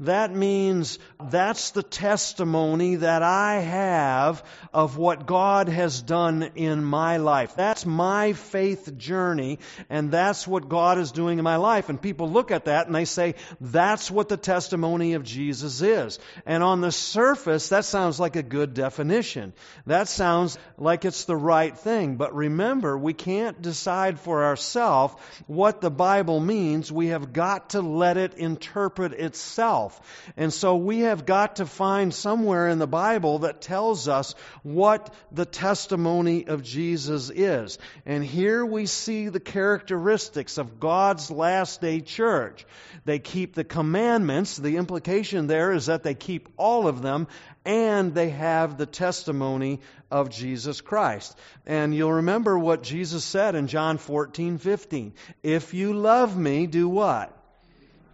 [0.00, 7.16] That means that's the testimony that I have of what God has done in my
[7.16, 7.56] life.
[7.56, 9.58] That's my faith journey,
[9.90, 11.88] and that's what God is doing in my life.
[11.88, 16.20] And people look at that and they say, that's what the testimony of Jesus is.
[16.46, 19.52] And on the surface, that sounds like a good definition.
[19.86, 22.16] That sounds like it's the right thing.
[22.16, 25.14] But remember, we can't decide for ourselves
[25.46, 26.92] what the Bible means.
[26.92, 30.32] We have got to let it interpret itself himself.
[30.36, 35.12] And so we have got to find somewhere in the Bible that tells us what
[35.32, 37.78] the testimony of Jesus is.
[38.06, 42.66] And here we see the characteristics of God's last day church.
[43.04, 44.56] They keep the commandments.
[44.56, 47.26] The implication there is that they keep all of them
[47.64, 49.80] and they have the testimony
[50.10, 51.36] of Jesus Christ.
[51.66, 55.12] And you'll remember what Jesus said in John 14, 15.
[55.42, 57.37] If you love me, do what?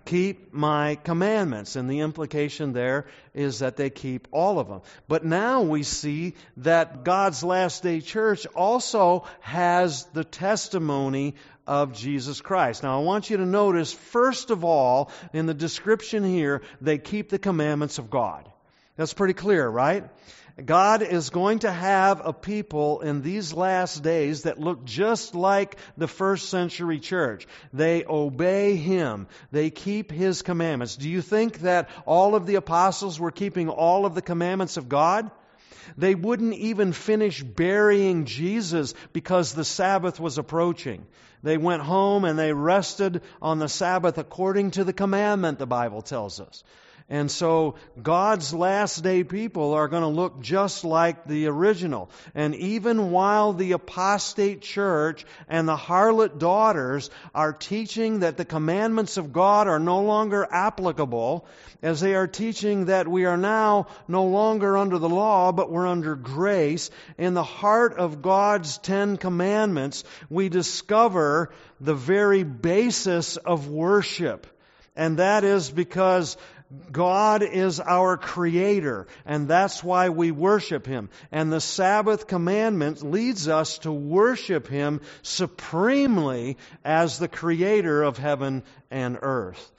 [0.04, 1.76] Keep my commandments.
[1.76, 4.82] And the implication there is that they keep all of them.
[5.08, 11.34] But now we see that God's last day church also has the testimony
[11.66, 12.82] of Jesus Christ.
[12.82, 17.30] Now I want you to notice, first of all, in the description here, they keep
[17.30, 18.48] the commandments of God.
[18.96, 20.04] That's pretty clear, right?
[20.62, 25.76] God is going to have a people in these last days that look just like
[25.96, 27.48] the first century church.
[27.72, 29.26] They obey Him.
[29.50, 30.94] They keep His commandments.
[30.94, 34.88] Do you think that all of the apostles were keeping all of the commandments of
[34.88, 35.28] God?
[35.98, 41.04] They wouldn't even finish burying Jesus because the Sabbath was approaching.
[41.42, 46.00] They went home and they rested on the Sabbath according to the commandment, the Bible
[46.00, 46.62] tells us.
[47.10, 52.08] And so God's last day people are going to look just like the original.
[52.34, 59.18] And even while the apostate church and the harlot daughters are teaching that the commandments
[59.18, 61.46] of God are no longer applicable,
[61.82, 65.86] as they are teaching that we are now no longer under the law, but we're
[65.86, 71.52] under grace, in the heart of God's Ten Commandments, we discover
[71.82, 74.46] the very basis of worship.
[74.96, 76.36] And that is because
[76.90, 81.08] God is our creator, and that's why we worship Him.
[81.32, 88.62] And the Sabbath commandment leads us to worship Him supremely as the creator of heaven
[88.90, 89.70] and earth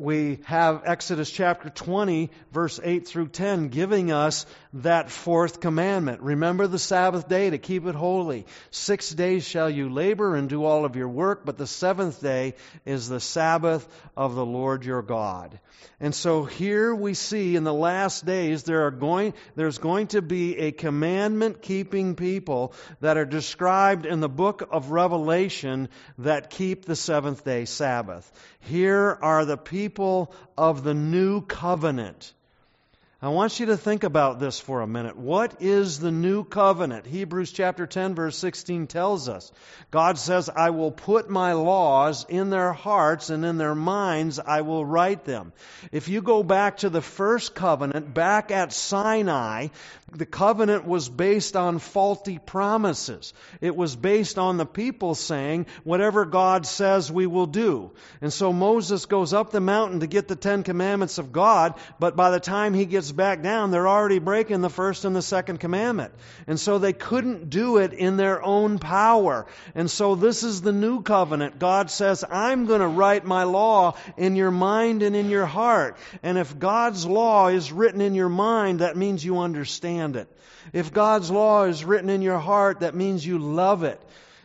[0.00, 6.20] we have Exodus chapter 20, verse 8 through 10, giving us that fourth commandment.
[6.20, 8.46] Remember the Sabbath day to keep it holy.
[8.70, 12.54] Six days shall you labor and do all of your work, but the seventh day
[12.84, 15.58] is the Sabbath of the Lord your God.
[15.98, 20.22] And so here we see in the last days there are going, there's going to
[20.22, 26.84] be a commandment keeping people that are described in the book of Revelation that keep
[26.84, 28.30] the seventh day Sabbath.
[28.60, 32.32] Here are the people of the new covenant.
[33.22, 35.14] I want you to think about this for a minute.
[35.14, 37.04] What is the new covenant?
[37.04, 39.52] Hebrews chapter 10 verse 16 tells us.
[39.90, 44.62] God says, I will put my laws in their hearts and in their minds I
[44.62, 45.52] will write them.
[45.92, 49.68] If you go back to the first covenant, back at Sinai,
[50.12, 53.32] the covenant was based on faulty promises.
[53.60, 57.92] It was based on the people saying, whatever God says we will do.
[58.20, 62.16] And so Moses goes up the mountain to get the Ten Commandments of God, but
[62.16, 65.58] by the time he gets back down, they're already breaking the first and the second
[65.58, 66.12] commandment.
[66.46, 69.46] And so they couldn't do it in their own power.
[69.74, 71.58] And so this is the new covenant.
[71.58, 75.96] God says, I'm going to write my law in your mind and in your heart.
[76.22, 80.36] And if God's law is written in your mind, that means you understand understand it.
[80.72, 84.00] If God's law is written in your heart, that means you love it.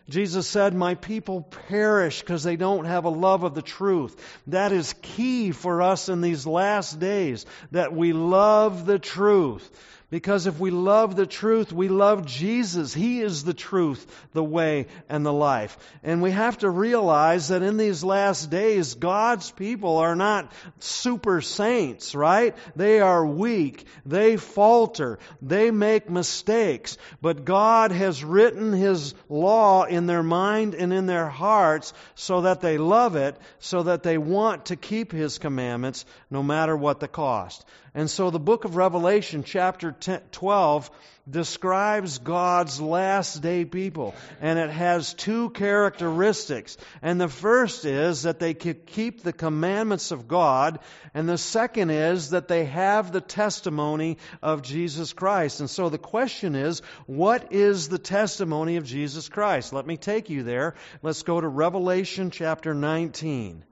[0.08, 4.16] Jesus said, My people perish because they don't have a love of the truth.
[4.48, 9.68] That is key for us in these last days, that we love the truth.
[10.12, 12.94] Because if we love the truth, we love Jesus.
[12.94, 15.78] He is the truth, the way, and the life.
[16.04, 21.42] And we have to realize that in these last days, God's people are not super
[21.42, 22.56] saints, right?
[22.76, 23.86] They are weak.
[24.06, 25.18] They falter.
[25.42, 27.00] They make mistakes.
[27.20, 32.62] But God has written His law in their mind and in their hearts so that
[32.62, 37.08] they love it, so that they want to keep His commandments no matter what the
[37.08, 37.66] cost.
[37.96, 40.92] And so the book of Revelation, chapter 10, 12,
[41.30, 44.14] describes God's last day people.
[44.42, 46.76] And it has two characteristics.
[47.02, 50.80] And the first is that they keep the commandments of God.
[51.14, 55.62] And the second is that they have the testimony of Jesus Christ.
[55.62, 59.72] And so the question is, what is the testimony of Jesus Christ?
[59.72, 60.76] Let me take you there.
[61.02, 63.64] Let's go to Revelation chapter 19.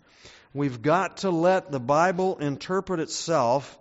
[0.53, 3.77] We've got to let the Bible interpret itself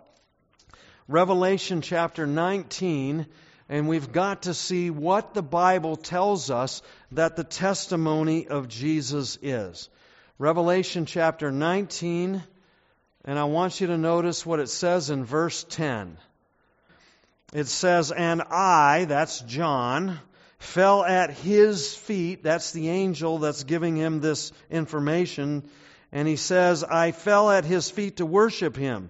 [1.09, 3.25] Revelation chapter 19,
[3.67, 6.81] and we've got to see what the Bible tells us
[7.11, 9.89] that the testimony of Jesus is.
[10.39, 12.41] Revelation chapter 19,
[13.25, 16.17] and I want you to notice what it says in verse 10.
[17.53, 20.19] It says, And I, that's John,
[20.57, 22.43] fell at his feet.
[22.43, 25.63] That's the angel that's giving him this information.
[26.13, 29.09] And he says, I fell at his feet to worship him.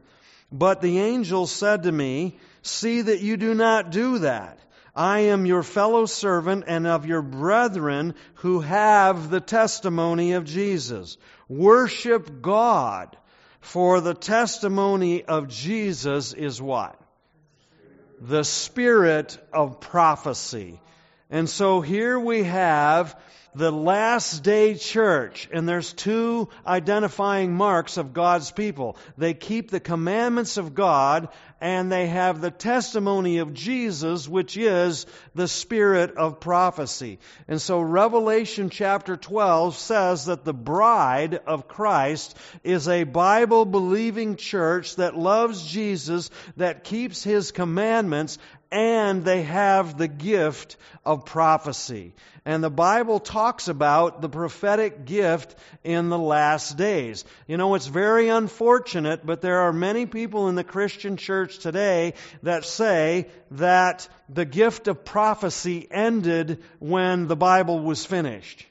[0.54, 4.60] But the angel said to me, See that you do not do that.
[4.95, 11.18] I am your fellow servant and of your brethren who have the testimony of Jesus.
[11.49, 13.18] Worship God,
[13.60, 16.97] for the testimony of Jesus is what?
[18.24, 20.80] the spirit of prophecy.
[21.30, 23.20] And so here we have
[23.56, 28.97] the last day church, and there's two identifying marks of God's people.
[29.18, 31.30] They keep the commandments of God,
[31.62, 37.20] and they have the testimony of Jesus, which is the spirit of prophecy.
[37.47, 44.36] And so Revelation chapter 12 says that the bride of Christ is a Bible believing
[44.36, 48.39] church that loves Jesus, that keeps his commandments,
[48.74, 52.13] and they have the gift of prophecy.
[52.43, 57.24] And the Bible talks about the prophetic gift in the last days.
[57.47, 62.15] You know, it's very unfortunate, but there are many people in the Christian church today
[62.41, 68.65] that say that the gift of prophecy ended when the Bible was finished.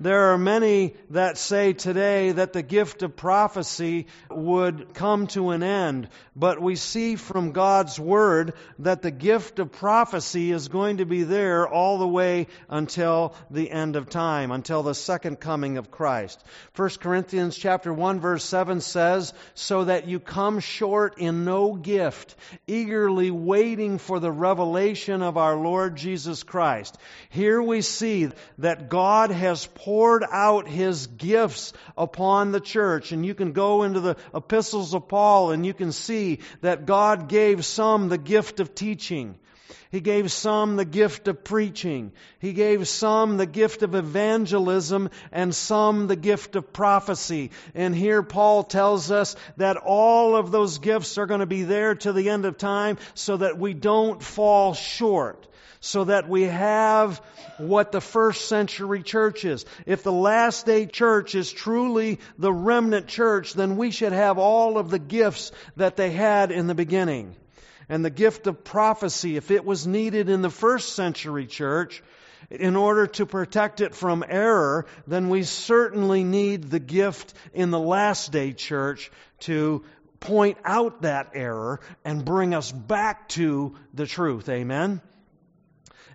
[0.00, 5.62] There are many that say today that the gift of prophecy would come to an
[5.62, 11.06] end, but we see from God's Word that the gift of prophecy is going to
[11.06, 15.90] be there all the way until the end of time, until the second coming of
[15.90, 16.42] Christ.
[16.74, 22.34] 1 Corinthians chapter 1 verse 7 says, so that you come short in no gift,
[22.66, 26.98] eagerly waiting for the revelation of our Lord Jesus Christ.
[27.30, 33.12] Here we see that God has poured out his gifts upon the church.
[33.12, 37.28] And you can go into the epistles of Paul and you can see that God
[37.28, 39.34] gave some the gift of teaching.
[39.90, 42.12] He gave some the gift of preaching.
[42.38, 47.50] He gave some the gift of evangelism and some the gift of prophecy.
[47.74, 51.94] And here Paul tells us that all of those gifts are going to be there
[51.96, 55.46] to the end of time so that we don't fall short
[55.84, 57.20] so that we have
[57.58, 59.66] what the first century church is.
[59.84, 64.78] If the last day church is truly the remnant church, then we should have all
[64.78, 67.36] of the gifts that they had in the beginning.
[67.86, 72.02] And the gift of prophecy, if it was needed in the first century church,
[72.50, 77.78] in order to protect it from error, then we certainly need the gift in the
[77.78, 79.10] last day church
[79.40, 79.84] to
[80.20, 84.48] point out that error and bring us back to the truth.
[84.48, 85.02] Amen?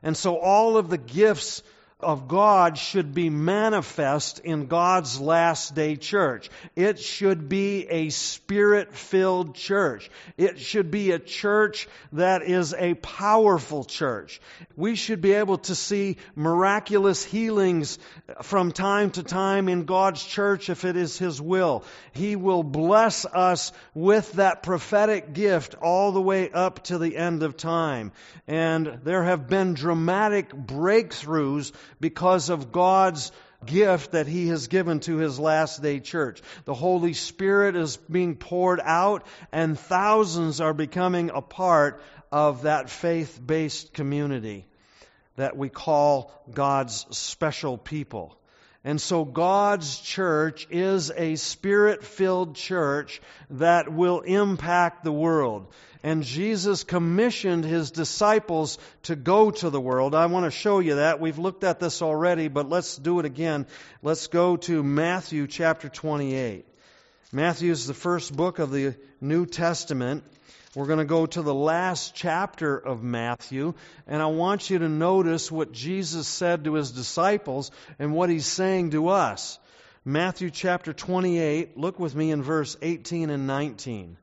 [0.01, 1.63] And so all of the gifts
[1.99, 6.49] of God should be manifest in God's last day church.
[6.73, 10.09] It should be a spirit filled church.
[10.37, 14.39] It should be a church that is a powerful church.
[14.77, 17.99] We should be able to see miraculous healings
[18.43, 21.83] from time to time in God's church if it is His will.
[22.13, 27.43] He will bless us with that prophetic gift all the way up to the end
[27.43, 28.13] of time.
[28.47, 33.31] And there have been dramatic breakthroughs because of God's
[33.65, 36.41] gift that He has given to His last day church.
[36.65, 42.89] The Holy Spirit is being poured out, and thousands are becoming a part of that
[42.89, 44.65] faith based community
[45.35, 48.35] that we call God's special people.
[48.83, 55.67] And so God's church is a spirit filled church that will impact the world.
[56.01, 60.15] And Jesus commissioned his disciples to go to the world.
[60.15, 61.19] I want to show you that.
[61.19, 63.67] We've looked at this already, but let's do it again.
[64.01, 66.65] Let's go to Matthew chapter 28.
[67.33, 70.23] Matthew is the first book of the New Testament.
[70.73, 73.73] We're going to go to the last chapter of Matthew,
[74.07, 78.45] and I want you to notice what Jesus said to his disciples and what he's
[78.45, 79.59] saying to us.
[80.05, 84.17] Matthew chapter 28, look with me in verse 18 and 19.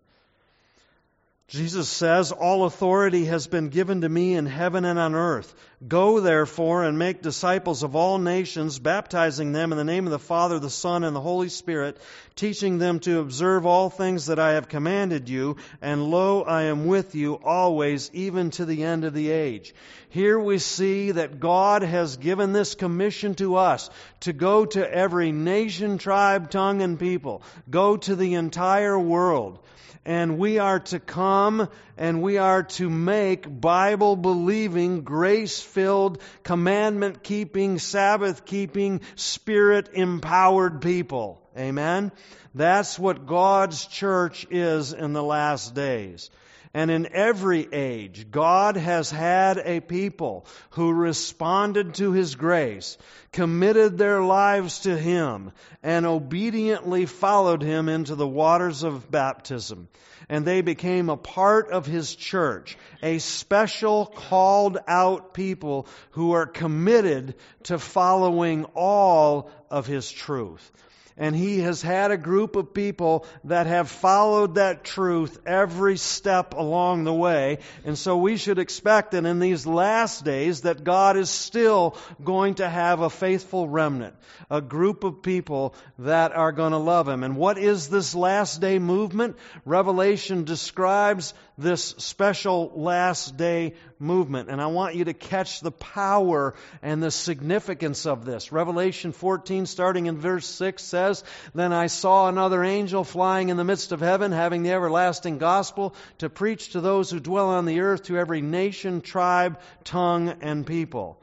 [1.49, 5.55] Jesus says, All authority has been given to me in heaven and on earth.
[5.87, 10.19] Go therefore and make disciples of all nations, baptizing them in the name of the
[10.19, 11.99] Father, the Son, and the Holy Spirit,
[12.35, 16.87] teaching them to observe all things that I have commanded you, and lo, I am
[16.87, 19.73] with you always, even to the end of the age.
[20.09, 23.89] Here we see that God has given this commission to us
[24.21, 27.43] to go to every nation, tribe, tongue, and people.
[27.71, 29.61] Go to the entire world
[30.07, 37.25] and we are to come and we are to make Bible believing, grace filled, commandment
[37.25, 41.43] keeping, Sabbath keeping, spirit empowered people.
[41.59, 42.13] Amen?
[42.55, 46.31] That's what God's church is in the last days.
[46.75, 52.99] And in every age, God has had a people who responded to His grace,
[53.33, 55.53] committed their lives to Him,
[55.83, 59.89] and obediently followed Him into the waters of baptism.
[60.29, 66.47] And they became a part of His church, a special called out people who are
[66.47, 70.73] committed to following all of His truth.
[71.19, 76.53] And he has had a group of people that have followed that truth every step
[76.53, 77.59] along the way.
[77.87, 82.57] And so we should expect that in these last days that God is still going
[82.57, 84.15] to have a faithful remnant,
[84.51, 87.23] a group of people that are going to love him.
[87.23, 89.37] And what is this last day movement?
[89.65, 94.51] Revelation describes this special last day movement.
[94.51, 98.53] And I want you to catch the power and the significance of this.
[98.53, 103.65] Revelation 14, starting in verse 6, says, Then I saw another angel flying in the
[103.65, 107.81] midst of heaven, having the everlasting gospel to preach to those who dwell on the
[107.81, 111.19] earth, to every nation, tribe, tongue, and people.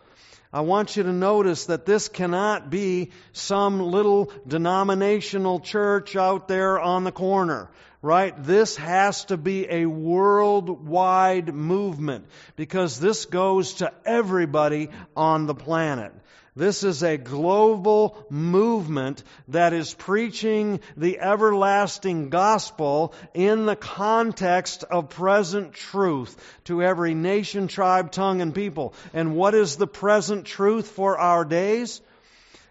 [0.52, 6.80] I want you to notice that this cannot be some little denominational church out there
[6.80, 7.70] on the corner
[8.04, 8.36] right?
[8.44, 12.26] This has to be a worldwide movement
[12.58, 16.12] because this goes to everybody on the planet.
[16.56, 25.10] This is a global movement that is preaching the everlasting gospel in the context of
[25.10, 28.94] present truth to every nation, tribe, tongue, and people.
[29.14, 32.02] And what is the present truth for our days?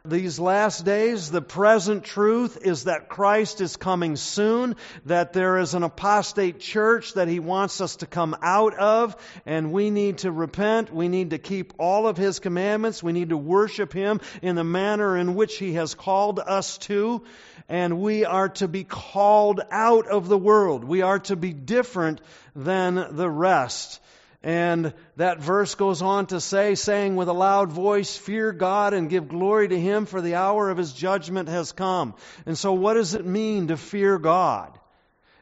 [0.04, 4.74] These last days, the present truth is that Christ is coming soon,
[5.06, 9.14] that there is an apostate church that he wants us to come out of,
[9.46, 10.92] and we need to repent.
[10.92, 13.00] We need to keep all of his commandments.
[13.00, 17.22] We need to worship him in the manner in which he has called us to,
[17.68, 20.82] and we are to be called out of the world.
[20.82, 22.20] We are to be different
[22.56, 24.00] than the rest.
[24.42, 29.08] And that verse goes on to say, saying with a loud voice, Fear God and
[29.08, 32.14] give glory to Him, for the hour of His judgment has come.
[32.44, 34.76] And so, what does it mean to fear God?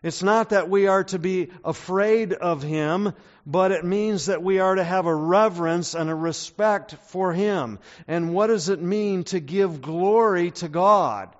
[0.03, 3.15] It's not that we are to be afraid of Him,
[3.47, 7.79] but it means that we are to have a reverence and a respect for Him.
[8.07, 11.35] And what does it mean to give glory to God?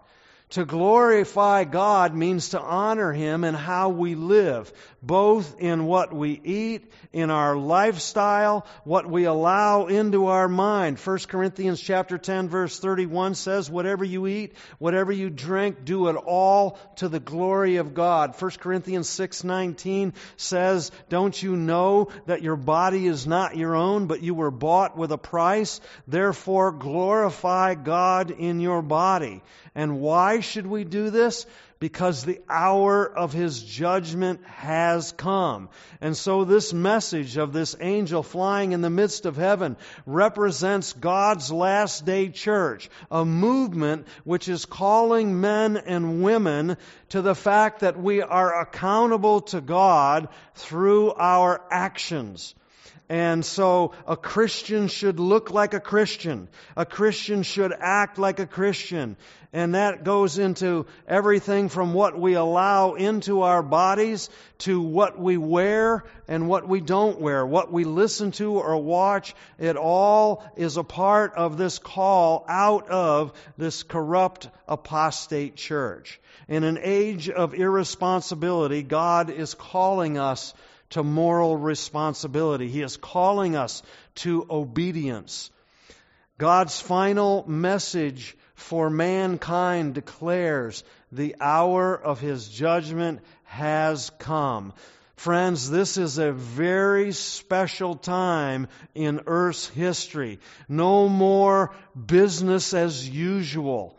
[0.51, 6.41] To glorify God means to honor Him in how we live, both in what we
[6.43, 10.99] eat, in our lifestyle, what we allow into our mind.
[10.99, 16.17] 1 Corinthians chapter 10 verse 31 says, whatever you eat, whatever you drink, do it
[16.17, 18.35] all to the glory of God.
[18.41, 24.23] 1 Corinthians 6:19 says, don't you know that your body is not your own, but
[24.23, 25.81] you were bought with a price?
[26.09, 29.43] Therefore glorify God in your body.
[29.75, 31.47] And why should we do this?
[31.79, 35.71] Because the hour of his judgment has come.
[36.01, 41.51] And so this message of this angel flying in the midst of heaven represents God's
[41.51, 46.77] last day church, a movement which is calling men and women
[47.11, 52.55] to the fact that we are accountable to God through our actions.
[53.11, 56.47] And so a Christian should look like a Christian.
[56.77, 59.17] A Christian should act like a Christian.
[59.53, 65.37] And that goes into everything from what we allow into our bodies to what we
[65.37, 69.35] wear and what we don't wear, what we listen to or watch.
[69.59, 76.21] It all is a part of this call out of this corrupt apostate church.
[76.47, 80.55] In an age of irresponsibility, God is calling us
[80.91, 82.69] to moral responsibility.
[82.69, 83.83] He is calling us
[84.17, 85.51] to obedience.
[86.39, 94.73] God's final message for mankind declares the hour of his judgment has come.
[95.17, 100.39] Friends, this is a very special time in Earth's history.
[100.67, 103.99] No more business as usual.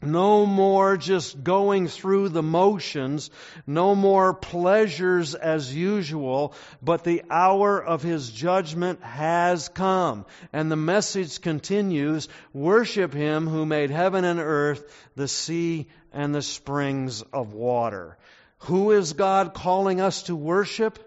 [0.00, 3.30] No more just going through the motions,
[3.66, 10.24] no more pleasures as usual, but the hour of His judgment has come.
[10.52, 14.84] And the message continues, worship Him who made heaven and earth,
[15.16, 18.16] the sea and the springs of water.
[18.62, 21.00] Who is God calling us to worship?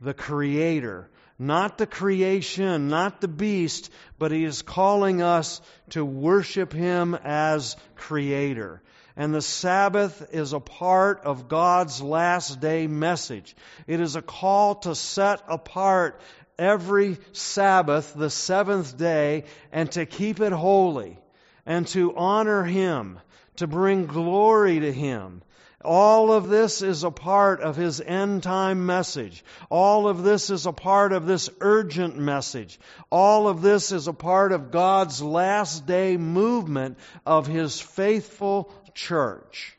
[0.00, 1.08] The Creator
[1.40, 7.76] not the creation, not the beast, but he is calling us to worship him as
[7.96, 8.82] creator.
[9.16, 13.56] And the Sabbath is a part of God's last day message.
[13.86, 16.20] It is a call to set apart
[16.58, 21.18] every Sabbath, the seventh day, and to keep it holy,
[21.64, 23.18] and to honor Him,
[23.56, 25.40] to bring glory to Him,
[25.82, 29.42] all of this is a part of his end time message.
[29.70, 32.78] All of this is a part of this urgent message.
[33.10, 39.76] All of this is a part of God's last day movement of his faithful church.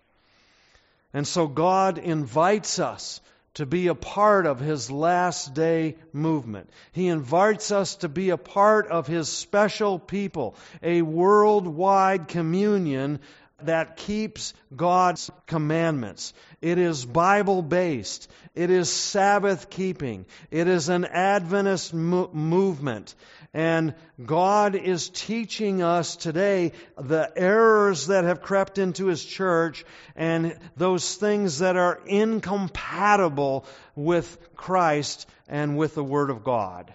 [1.14, 3.22] And so God invites us
[3.56, 6.70] to be a part of his last day movement.
[6.94, 13.20] He invites us to be a part of his special people, a worldwide communion
[13.66, 16.34] that keeps God's commandments.
[16.62, 18.30] It is Bible based.
[18.56, 20.26] It is Sabbath keeping.
[20.50, 23.16] It is an Adventist mo- movement.
[23.54, 23.96] And
[24.26, 29.84] God is teaching us today the errors that have crept into His church
[30.16, 36.94] and those things that are incompatible with Christ and with the Word of God.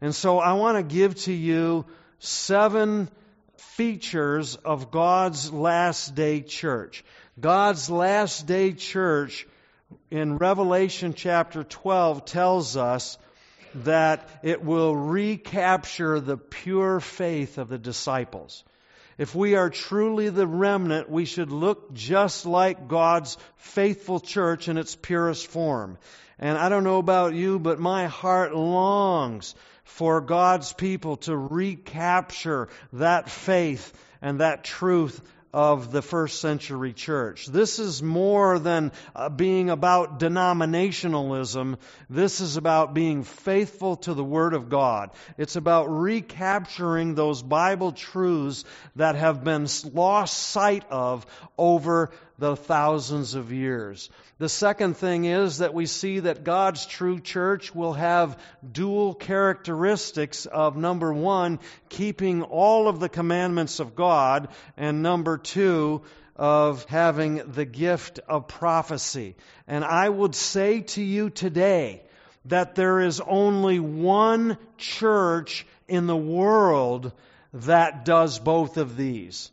[0.00, 1.86] And so I want to give to you
[2.18, 3.08] seven
[3.76, 7.04] features of God's last day church.
[7.40, 9.46] God's last day church
[10.10, 13.18] in Revelation chapter 12 tells us
[13.76, 18.62] that it will recapture the pure faith of the disciples.
[19.18, 24.76] If we are truly the remnant, we should look just like God's faithful church in
[24.76, 25.98] its purest form.
[26.38, 29.54] And I don't know about you, but my heart longs
[29.84, 35.20] for God's people to recapture that faith and that truth
[35.54, 37.46] of the first century church.
[37.46, 41.76] This is more than uh, being about denominationalism.
[42.10, 45.10] This is about being faithful to the Word of God.
[45.38, 48.64] It's about recapturing those Bible truths
[48.96, 51.24] that have been lost sight of
[51.56, 54.10] over the thousands of years.
[54.38, 58.38] The second thing is that we see that God's true church will have
[58.70, 66.02] dual characteristics of number one, keeping all of the commandments of God, and number two,
[66.36, 69.36] of having the gift of prophecy.
[69.68, 72.02] And I would say to you today
[72.46, 77.12] that there is only one church in the world
[77.52, 79.52] that does both of these.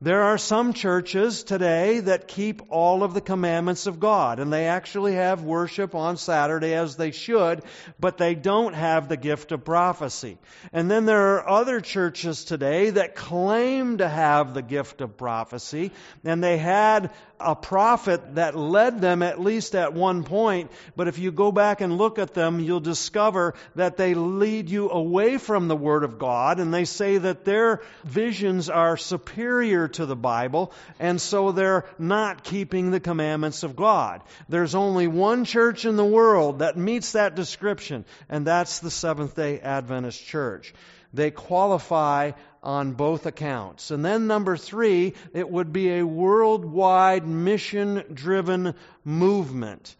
[0.00, 4.68] There are some churches today that keep all of the commandments of God, and they
[4.68, 7.62] actually have worship on Saturday as they should,
[7.98, 10.38] but they don't have the gift of prophecy.
[10.72, 15.90] And then there are other churches today that claim to have the gift of prophecy,
[16.24, 21.18] and they had a prophet that led them at least at one point, but if
[21.18, 25.66] you go back and look at them, you'll discover that they lead you away from
[25.66, 30.72] the Word of God, and they say that their visions are superior to the Bible,
[30.98, 34.22] and so they're not keeping the commandments of God.
[34.48, 39.34] There's only one church in the world that meets that description, and that's the Seventh
[39.34, 40.74] day Adventist Church.
[41.14, 42.32] They qualify
[42.62, 43.90] on both accounts.
[43.90, 48.74] And then, number three, it would be a worldwide mission driven
[49.04, 49.96] movement.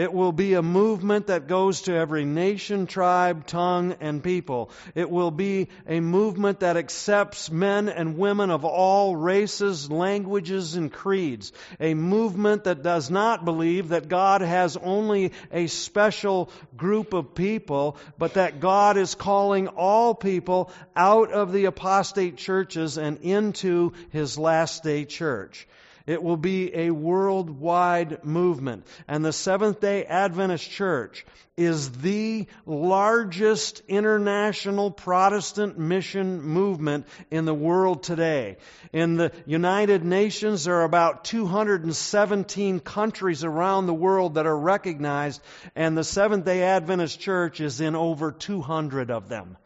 [0.00, 4.70] It will be a movement that goes to every nation, tribe, tongue, and people.
[4.94, 10.90] It will be a movement that accepts men and women of all races, languages, and
[10.90, 11.52] creeds.
[11.78, 16.48] A movement that does not believe that God has only a special
[16.78, 22.96] group of people, but that God is calling all people out of the apostate churches
[22.96, 25.68] and into His last day church.
[26.10, 28.84] It will be a worldwide movement.
[29.06, 31.24] And the Seventh day Adventist Church
[31.56, 38.56] is the largest international Protestant mission movement in the world today.
[38.92, 45.40] In the United Nations, there are about 217 countries around the world that are recognized,
[45.76, 49.56] and the Seventh day Adventist Church is in over 200 of them.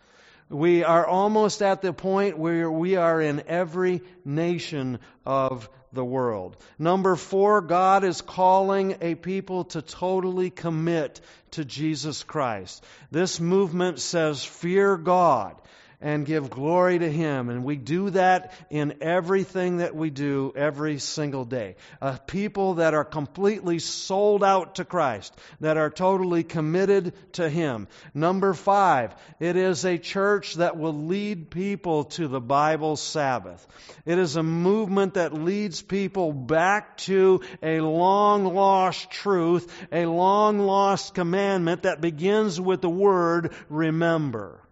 [0.55, 6.57] We are almost at the point where we are in every nation of the world.
[6.79, 11.21] Number four, God is calling a people to totally commit
[11.53, 12.85] to Jesus Christ.
[13.11, 15.57] This movement says, fear God
[16.01, 17.49] and give glory to Him.
[17.49, 21.77] And we do that in everything that we do every single day.
[22.01, 27.89] A people that are completely sold out to Christ, that are totally committed to Him.
[28.13, 33.67] Number five, it is a church that will lead people to the Bible Sabbath.
[34.05, 40.59] It is a movement that leads people back to a long lost truth, a long
[40.59, 44.64] lost commandment that begins with the word remember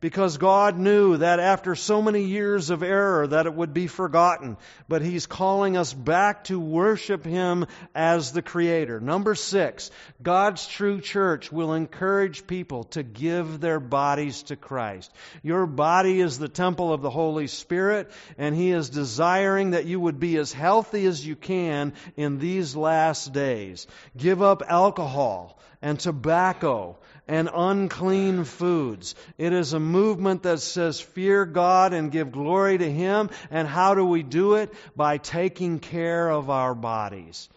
[0.00, 4.56] because God knew that after so many years of error that it would be forgotten.
[4.88, 9.00] But He's calling us back to worship Him as the Creator.
[9.00, 9.90] Number six,
[10.22, 15.12] God's true church will encourage people to give their bodies to Christ.
[15.42, 20.00] Your body is the temple of the Holy Spirit, and He is desiring that you
[20.00, 23.86] would be as healthy as you can in these last days.
[24.16, 29.14] Give up alcohol and tobacco and unclean foods.
[29.38, 33.30] It is a movement that says fear God and give glory to Him.
[33.50, 34.72] And how do we do it?
[34.94, 37.48] By taking care of our bodies.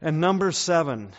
[0.00, 1.12] And number seven,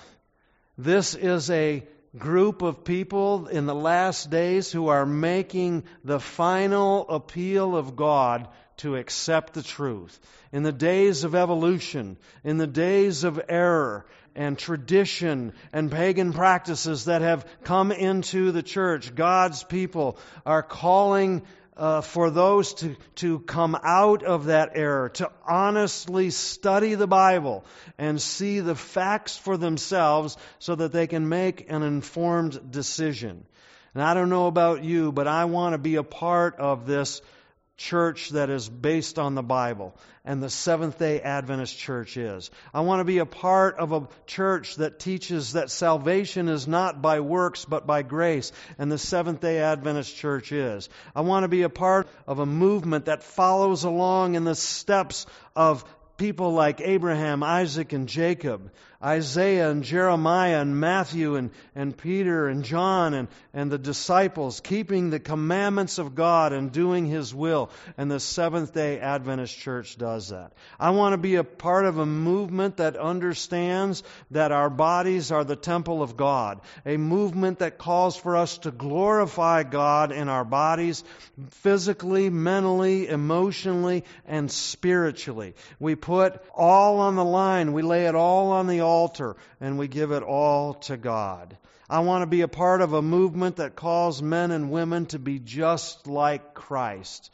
[0.78, 1.84] this is a
[2.18, 8.48] group of people in the last days who are making the final appeal of God
[8.78, 10.20] to accept the truth.
[10.52, 14.06] In the days of evolution, in the days of error
[14.40, 21.42] and tradition and pagan practices that have come into the church, God's people are calling
[21.76, 27.66] uh, for those to, to come out of that error, to honestly study the Bible
[27.98, 33.44] and see the facts for themselves so that they can make an informed decision.
[33.94, 37.22] And I don't know about you, but I want to be a part of this
[37.80, 42.52] church that is based on the Bible, and the Seventh day Adventist church is.
[42.74, 47.02] I want to be a part of a church that teaches that salvation is not
[47.02, 50.90] by works but by grace, and the Seventh day Adventist church is.
[51.16, 55.26] I want to be a part of a movement that follows along in the steps
[55.56, 55.86] of
[56.20, 58.70] people like Abraham, Isaac, and Jacob,
[59.02, 65.10] Isaiah and Jeremiah and Matthew and, and Peter and John and, and the disciples, keeping
[65.10, 67.72] the commandments of God and doing His will.
[67.98, 70.52] And the Seventh day Adventist Church does that.
[70.78, 75.46] I want to be a part of a movement that understands that our bodies are
[75.46, 80.44] the temple of God, a movement that calls for us to glorify God in our
[80.44, 81.06] bodies,
[81.52, 85.54] physically, mentally, emotionally, and spiritually.
[85.80, 89.88] We put all on the line, we lay it all on the altar and we
[89.88, 91.56] give it all to God.
[91.88, 95.20] I want to be a part of a movement that calls men and women to
[95.20, 97.32] be just like Christ.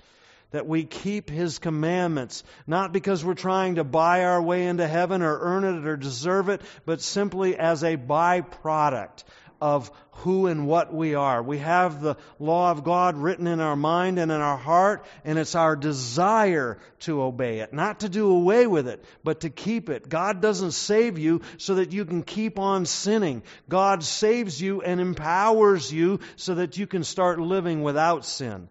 [0.51, 5.21] That we keep His commandments, not because we're trying to buy our way into heaven
[5.21, 9.23] or earn it or deserve it, but simply as a byproduct
[9.61, 11.41] of who and what we are.
[11.43, 15.37] We have the law of God written in our mind and in our heart, and
[15.37, 17.73] it's our desire to obey it.
[17.73, 20.07] Not to do away with it, but to keep it.
[20.07, 23.43] God doesn't save you so that you can keep on sinning.
[23.69, 28.69] God saves you and empowers you so that you can start living without sin.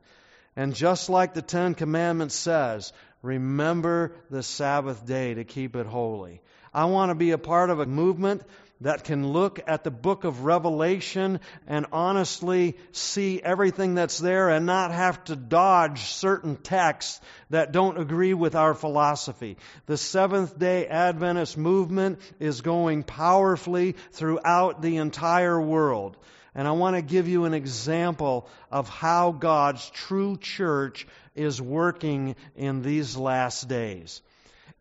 [0.56, 6.40] And just like the Ten Commandments says, remember the Sabbath day to keep it holy.
[6.72, 8.42] I want to be a part of a movement
[8.80, 14.66] that can look at the book of Revelation and honestly see everything that's there and
[14.66, 17.20] not have to dodge certain texts
[17.50, 19.56] that don't agree with our philosophy.
[19.86, 26.16] The Seventh day Adventist movement is going powerfully throughout the entire world.
[26.54, 32.36] And I want to give you an example of how God's true church is working
[32.54, 34.22] in these last days.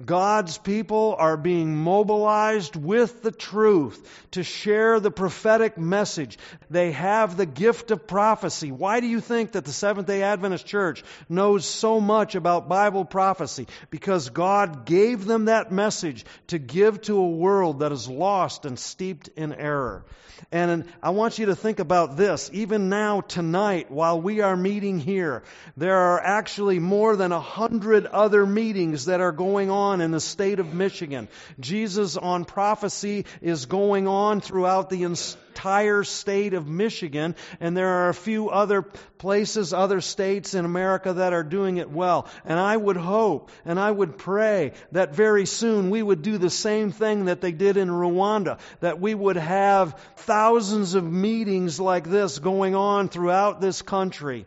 [0.03, 6.37] God's people are being mobilized with the truth to share the prophetic message.
[6.69, 8.73] They have the gift of prophecy.
[8.73, 13.05] Why do you think that the Seventh day Adventist Church knows so much about Bible
[13.05, 13.67] prophecy?
[13.89, 18.77] Because God gave them that message to give to a world that is lost and
[18.77, 20.03] steeped in error.
[20.51, 22.49] And I want you to think about this.
[22.53, 25.43] Even now, tonight, while we are meeting here,
[25.77, 30.19] there are actually more than a hundred other meetings that are going on in the
[30.19, 31.27] state of Michigan.
[31.59, 38.09] Jesus on prophecy is going on throughout the entire state of Michigan, and there are
[38.09, 42.27] a few other places, other states in America that are doing it well.
[42.43, 46.49] And I would hope and I would pray that very soon we would do the
[46.49, 52.09] same thing that they did in Rwanda, that we would have thousands of meetings like
[52.09, 54.45] this going on throughout this country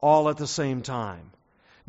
[0.00, 1.30] all at the same time.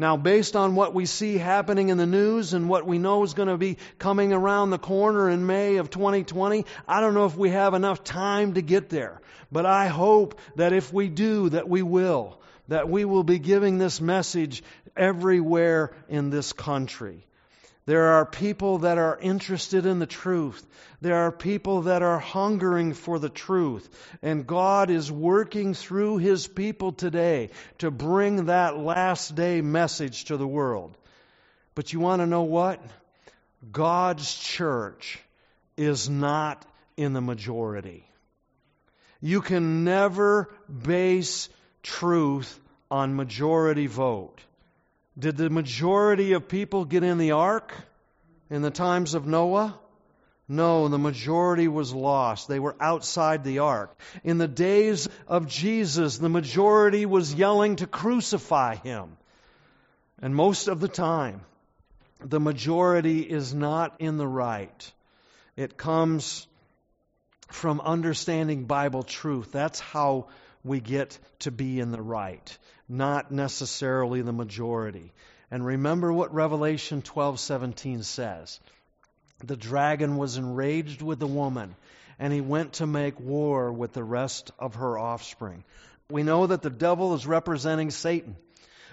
[0.02, 3.36] Now, based on what we see happening in the news and what we know is
[3.36, 7.38] going to be coming around the corner in May of 2020, I don't know if
[7.38, 9.22] we have enough time to get there.
[9.52, 12.41] But I hope that if we do, that we will.
[12.68, 14.64] That we will be giving this message
[14.97, 17.28] everywhere in this country.
[17.86, 20.63] There are people that are interested in the truth.
[21.01, 23.89] There are people that are hungering for the truth.
[24.21, 30.38] And God is working through His people today to bring that last day message to
[30.38, 30.95] the world.
[31.73, 32.79] But you want to know what?
[33.71, 35.19] God's church
[35.75, 36.65] is not
[36.97, 38.05] in the majority.
[39.21, 41.49] You can never base
[41.82, 42.59] truth
[42.89, 44.39] on majority vote.
[45.18, 47.74] Did the majority of people get in the ark
[48.49, 49.78] in the times of Noah?
[50.47, 52.47] No, the majority was lost.
[52.47, 53.97] They were outside the ark.
[54.24, 59.18] In the days of Jesus, the majority was yelling to crucify him.
[60.22, 61.41] And most of the time,
[62.24, 64.91] the majority is not in the right.
[65.55, 66.47] It comes
[67.49, 69.51] from understanding Bible truth.
[69.51, 70.28] That's how
[70.64, 72.57] we get to be in the right,
[72.88, 75.12] not necessarily the majority.
[75.49, 78.59] And remember what Revelation 12:17 says.
[79.43, 81.76] The dragon was enraged with the woman,
[82.20, 85.64] and he went to make war with the rest of her offspring.
[86.09, 88.36] We know that the devil is representing Satan.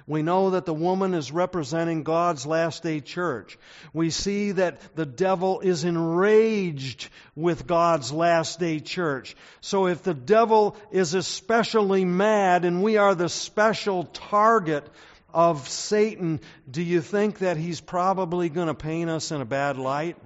[0.09, 3.59] We know that the woman is representing God's last day church.
[3.93, 9.37] We see that the devil is enraged with God's last day church.
[9.61, 14.89] So if the devil is especially mad and we are the special target
[15.35, 16.41] of Satan,
[16.71, 20.17] do you think that he's probably going to paint us in a bad light?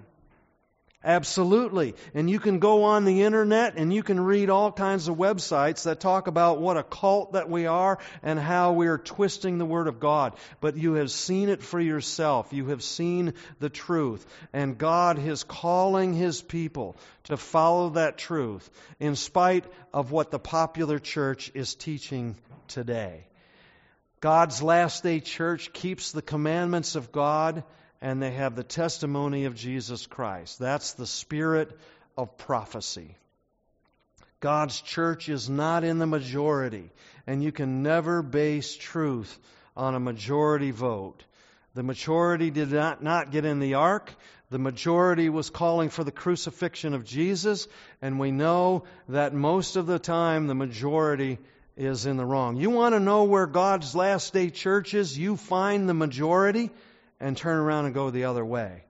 [1.05, 1.97] Absolutely.
[2.15, 5.85] And you can go on the internet and you can read all kinds of websites
[5.85, 9.67] that talk about what a cult that we are and how we are twisting the
[9.67, 10.35] Word of God.
[10.61, 12.53] But you have seen it for yourself.
[12.53, 14.25] You have seen the truth.
[14.53, 20.39] And God is calling His people to follow that truth in spite of what the
[20.39, 22.37] popular church is teaching
[22.69, 23.27] today.
[24.21, 27.65] God's last day church keeps the commandments of God
[28.03, 30.59] and they have the testimony of Jesus Christ.
[30.59, 31.79] That's the spirit
[32.19, 33.17] of prophecy.
[34.41, 36.91] God's church is not in the majority,
[37.29, 39.39] and you can never base truth
[39.77, 41.25] on a majority vote.
[41.75, 44.13] The majority did not, not get in the ark.
[44.51, 47.69] The majority was calling for the crucifixion of Jesus,
[48.03, 51.39] and we know that most of the time the majority
[51.77, 52.57] is in the wrong.
[52.57, 55.17] You want to know where God's last day church is?
[55.17, 56.71] You find the majority
[57.23, 58.83] and turn around and go the other way.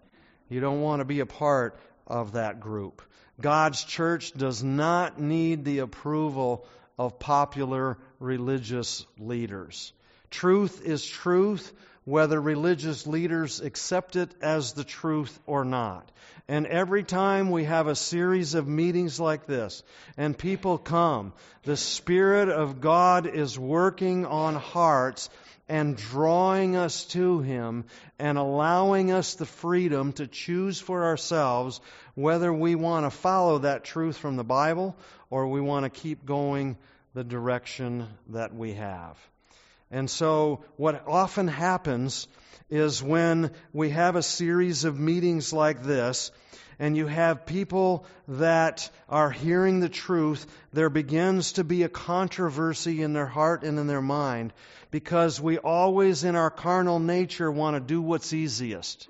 [0.48, 3.02] You don't want to be a part of that group.
[3.40, 6.66] God's church does not need the approval
[6.98, 9.92] of popular religious leaders.
[10.30, 11.72] Truth is truth,
[12.04, 16.10] whether religious leaders accept it as the truth or not.
[16.48, 19.82] And every time we have a series of meetings like this
[20.16, 25.28] and people come, the Spirit of God is working on hearts
[25.68, 27.84] and drawing us to Him
[28.18, 31.80] and allowing us the freedom to choose for ourselves
[32.14, 34.96] whether we want to follow that truth from the Bible
[35.30, 36.76] or we want to keep going
[37.14, 39.16] the direction that we have.
[39.92, 42.26] And so, what often happens
[42.70, 46.30] is when we have a series of meetings like this,
[46.78, 53.02] and you have people that are hearing the truth, there begins to be a controversy
[53.02, 54.54] in their heart and in their mind
[54.90, 59.06] because we always, in our carnal nature, want to do what's easiest.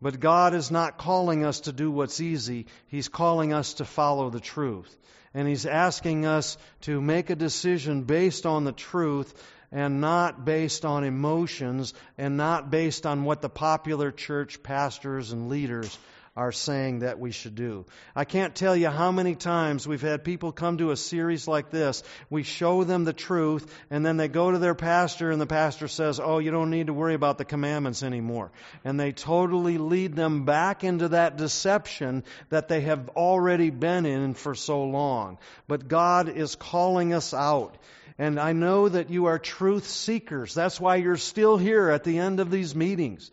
[0.00, 4.30] But God is not calling us to do what's easy, He's calling us to follow
[4.30, 4.96] the truth.
[5.34, 9.34] And He's asking us to make a decision based on the truth
[9.70, 15.48] and not based on emotions and not based on what the popular church pastors and
[15.48, 15.98] leaders
[16.38, 17.84] are saying that we should do.
[18.14, 21.70] I can't tell you how many times we've had people come to a series like
[21.70, 22.04] this.
[22.30, 25.88] We show them the truth, and then they go to their pastor, and the pastor
[25.88, 28.52] says, Oh, you don't need to worry about the commandments anymore.
[28.84, 34.34] And they totally lead them back into that deception that they have already been in
[34.34, 35.38] for so long.
[35.66, 37.76] But God is calling us out.
[38.18, 40.52] And I know that you are truth seekers.
[40.52, 43.30] That's why you're still here at the end of these meetings.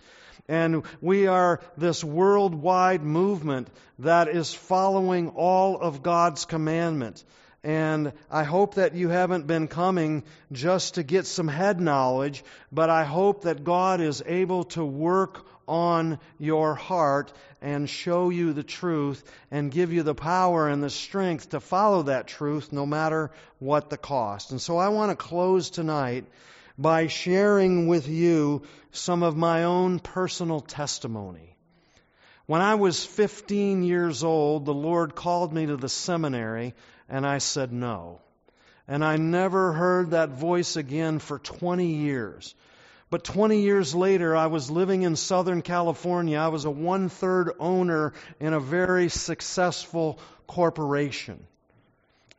[0.48, 3.68] And we are this worldwide movement
[4.00, 7.26] that is following all of God's commandments.
[7.64, 12.92] And I hope that you haven't been coming just to get some head knowledge, but
[12.92, 18.64] I hope that God is able to work on your heart and show you the
[18.64, 23.32] truth and give you the power and the strength to follow that truth no matter
[23.60, 24.52] what the cost.
[24.52, 26.26] And so I want to close tonight
[26.78, 31.56] by sharing with you some of my own personal testimony.
[32.46, 36.76] When I was 15 years old, the Lord called me to the seminary,
[37.10, 38.22] and I said no.
[38.88, 42.54] And I never heard that voice again for 20 years.
[43.16, 46.38] But 20 years later, I was living in Southern California.
[46.38, 48.12] I was a one third owner
[48.42, 51.48] in a very successful corporation.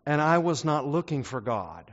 [0.05, 1.91] And I was not looking for God.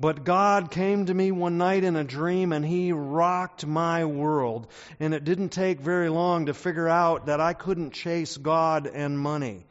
[0.00, 4.68] But God came to me one night in a dream and He rocked my world.
[4.98, 9.18] And it didn't take very long to figure out that I couldn't chase God and
[9.18, 9.66] money.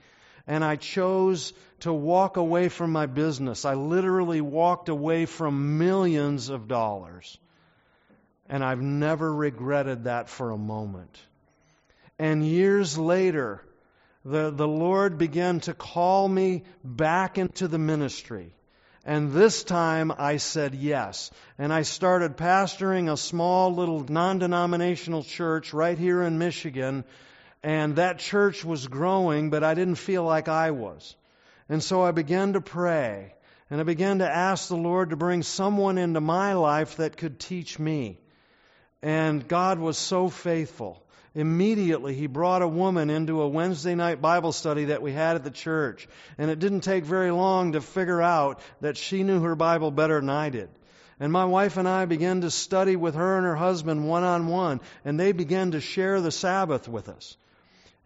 [0.45, 3.65] And I chose to walk away from my business.
[3.65, 7.39] I literally walked away from millions of dollars.
[8.49, 11.19] And I've never regretted that for a moment.
[12.19, 13.61] And years later,
[14.23, 18.51] the, the Lord began to call me back into the ministry.
[19.05, 21.30] And this time I said yes.
[21.59, 27.03] And I started pastoring a small little non denominational church right here in Michigan.
[27.61, 31.15] And that church was growing, but I didn't feel like I was.
[31.69, 33.34] And so I began to pray.
[33.69, 37.39] And I began to ask the Lord to bring someone into my life that could
[37.39, 38.19] teach me.
[39.06, 40.99] And God was so faithful.
[41.36, 45.44] Immediately, he brought a woman into a Wednesday night Bible study that we had at
[45.44, 46.07] the church.
[46.40, 50.19] And it didn't take very long to figure out that she knew her Bible better
[50.19, 50.69] than I did.
[51.19, 54.48] And my wife and I began to study with her and her husband one on
[54.48, 57.38] one, and they began to share the Sabbath with us.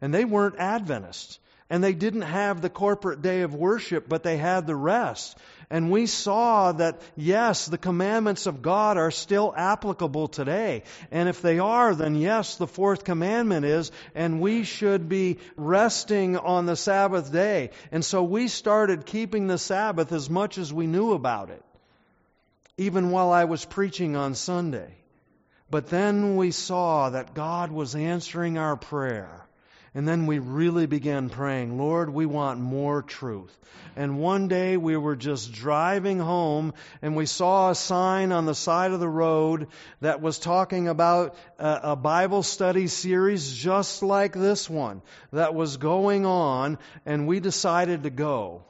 [0.02, 1.40] And they weren't Adventists.
[1.70, 5.38] And they didn't have the corporate day of worship, but they had the rest.
[5.72, 10.82] And we saw that, yes, the commandments of God are still applicable today.
[11.12, 16.38] And if they are, then yes, the fourth commandment is, and we should be resting
[16.38, 17.70] on the Sabbath day.
[17.92, 21.64] And so we started keeping the Sabbath as much as we knew about it,
[22.78, 24.96] even while I was preaching on Sunday.
[25.70, 29.46] But then we saw that God was answering our prayer.
[30.00, 33.54] And then we really began praying, Lord, we want more truth.
[33.98, 38.56] And one day we were just driving home and we saw a sign on the
[38.56, 39.68] side of the road
[40.00, 45.02] that was talking about a, Bible study series just like this one
[45.34, 48.64] that was going on, and we decided to go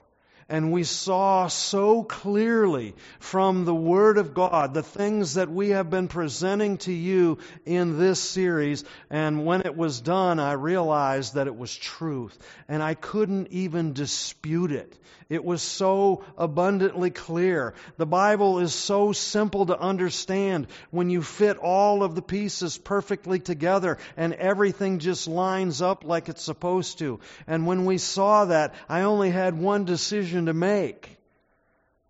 [0.49, 5.91] and we saw so clearly from the Word of God the things that we have
[5.91, 8.83] been presenting to you in this series.
[9.11, 12.37] And when it was done, I realized that it was truth.
[12.67, 14.97] And I couldn't even dispute it.
[15.29, 17.75] It was so abundantly clear.
[17.97, 23.37] The Bible is so simple to understand when you fit all of the pieces perfectly
[23.39, 27.19] together and everything just lines up like it's supposed to.
[27.45, 31.17] And when we saw that, I only had one decision to make.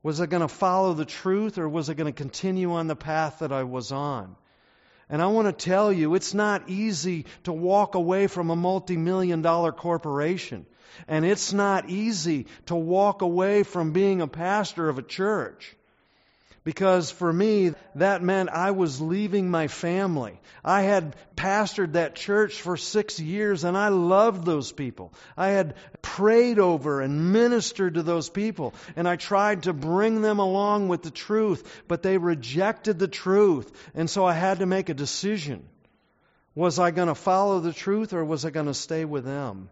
[0.02, 2.96] Was I going to follow the truth or was I going to continue on the
[2.96, 4.38] path that I was on?
[5.10, 8.96] And I want to tell you, it's not easy to walk away from a multi
[8.96, 10.66] million dollar corporation.
[11.08, 15.76] And it's not easy to walk away from being a pastor of a church.
[16.64, 20.40] Because for me, that meant I was leaving my family.
[20.64, 25.14] I had pastored that church for six years and I loved those people.
[25.38, 30.40] I had prayed over and ministered to those people and I tried to bring them
[30.40, 33.72] along with the truth, but they rejected the truth.
[33.96, 35.66] And so I had to make a decision.
[36.56, 39.70] Was I going to follow the truth or was I going to stay with them?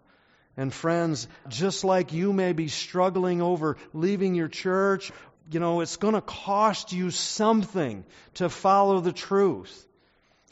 [0.56, 5.12] And friends, just like you may be struggling over leaving your church,
[5.50, 8.06] you know, it's going to cost you something
[8.36, 9.86] to follow the truth.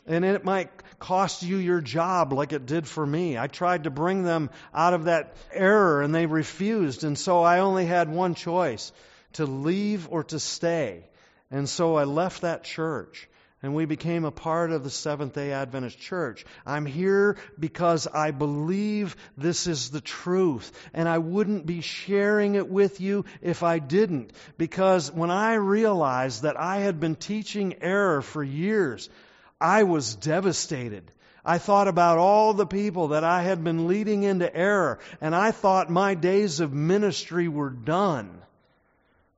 [0.08, 0.70] And it might
[1.00, 3.38] cost you your job like it did for me.
[3.38, 7.04] I tried to bring them out of that error and they refused.
[7.04, 8.92] And so I only had one choice
[9.34, 11.10] to leave or to stay.
[11.50, 13.28] And so I left that church
[13.66, 16.46] and we became a part of the Seventh day Adventist Church.
[16.68, 22.70] I'm here because I believe this is the truth, and I wouldn't be sharing it
[22.70, 24.34] with you if I didn't.
[24.60, 29.10] Because when I realized that I had been teaching error for years,
[29.60, 31.12] I was devastated.
[31.44, 35.50] I thought about all the people that I had been leading into error, and I
[35.50, 38.44] thought my days of ministry were done.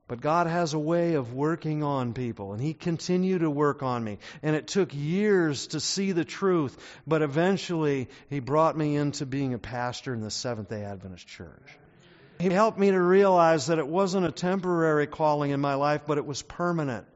[0.08, 4.02] But God has a way of working on people, and He continued to work on
[4.02, 4.18] me.
[4.42, 6.76] And it took years to see the truth,
[7.06, 11.78] but eventually He brought me into being a pastor in the Seventh day Adventist Church.
[12.40, 16.18] He helped me to realize that it wasn't a temporary calling in my life, but
[16.18, 17.06] it was permanent.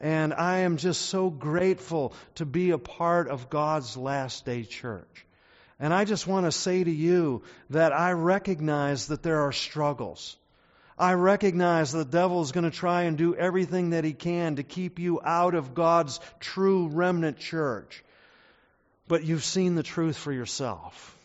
[0.00, 5.26] And I am just so grateful to be a part of God's last day church.
[5.80, 10.36] And I just want to say to you that I recognize that there are struggles.
[10.98, 14.62] I recognize the devil is going to try and do everything that he can to
[14.62, 18.02] keep you out of God's true remnant church.
[19.06, 21.16] But you've seen the truth for yourself.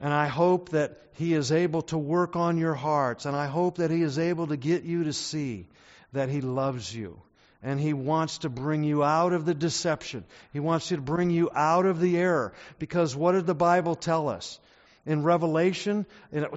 [0.00, 3.78] And I hope that he is able to work on your hearts, and I hope
[3.78, 5.66] that he is able to get you to see
[6.12, 7.20] that he loves you
[7.62, 10.24] And He wants to bring you out of the deception.
[10.52, 12.52] He wants to bring you out of the error.
[12.78, 14.60] Because what did the Bible tell us?
[15.08, 16.04] In Revelation,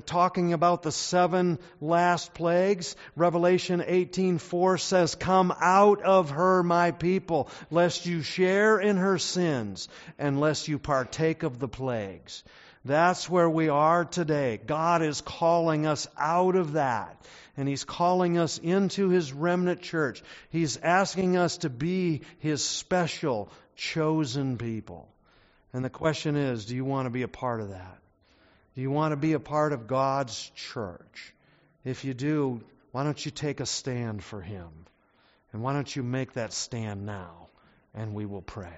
[0.06, 7.50] talking about the seven last plagues, Revelation 18:4 says, "Come out of her, my people,
[7.70, 9.88] lest you share in her sins,
[10.20, 12.44] and lest you partake of the plagues."
[12.84, 14.60] That's where we are today.
[14.66, 17.26] God is calling us out of that.
[17.56, 20.24] And He's calling us into His remnant church.
[20.50, 25.08] He's asking us to be His special, chosen people.
[25.72, 28.01] And the question is do you want to be a part of that?
[28.76, 31.34] Do you want to be a part of God's church?
[31.84, 32.62] If you do,
[32.92, 34.70] why don't you take a stand for Him?
[35.52, 37.48] And why don't you make that stand now?
[37.94, 38.70] And we will pray.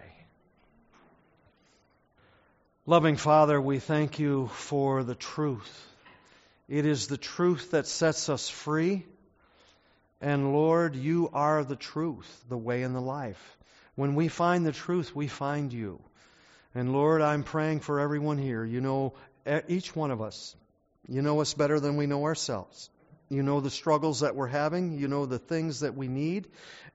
[2.85, 5.87] Loving Father, we thank you for the truth.
[6.67, 9.05] It is the truth that sets us free.
[10.19, 13.57] And Lord, you are the truth, the way, and the life.
[13.95, 16.01] When we find the truth, we find you.
[16.73, 18.65] And Lord, I'm praying for everyone here.
[18.65, 19.13] You know
[19.67, 20.55] each one of us.
[21.07, 22.89] You know us better than we know ourselves.
[23.29, 24.97] You know the struggles that we're having.
[24.97, 26.47] You know the things that we need.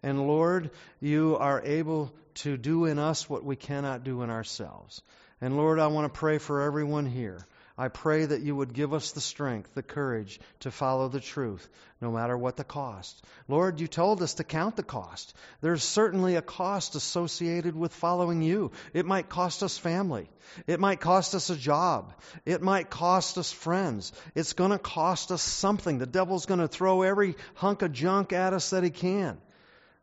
[0.02, 0.70] And Lord,
[1.00, 5.02] you are able to do in us what we cannot do in ourselves.
[5.40, 7.46] And Lord, I want to pray for everyone here.
[7.80, 11.68] I pray that you would give us the strength, the courage to follow the truth,
[12.00, 13.24] no matter what the cost.
[13.46, 15.32] Lord, you told us to count the cost.
[15.60, 18.72] There's certainly a cost associated with following you.
[18.92, 20.28] It might cost us family.
[20.66, 22.12] It might cost us a job.
[22.44, 24.12] It might cost us friends.
[24.34, 25.98] It's going to cost us something.
[25.98, 29.38] The devil's going to throw every hunk of junk at us that he can.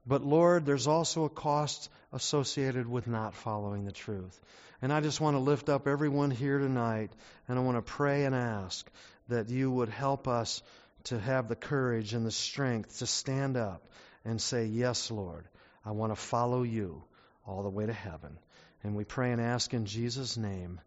[0.08, 4.40] But Lord, there's also a cost associated with not following the truth.
[4.82, 7.12] And I just want to lift up everyone here tonight,
[7.48, 8.90] and I want to pray and ask
[9.30, 10.62] that you would help us
[11.06, 13.88] to have the courage and the strength to stand up
[14.24, 15.48] and say, Yes, Lord,
[15.86, 17.04] I want to follow you
[17.48, 18.38] all the way to heaven.
[18.84, 20.82] And we pray and ask in Jesus' name,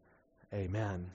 [0.53, 1.11] Amen.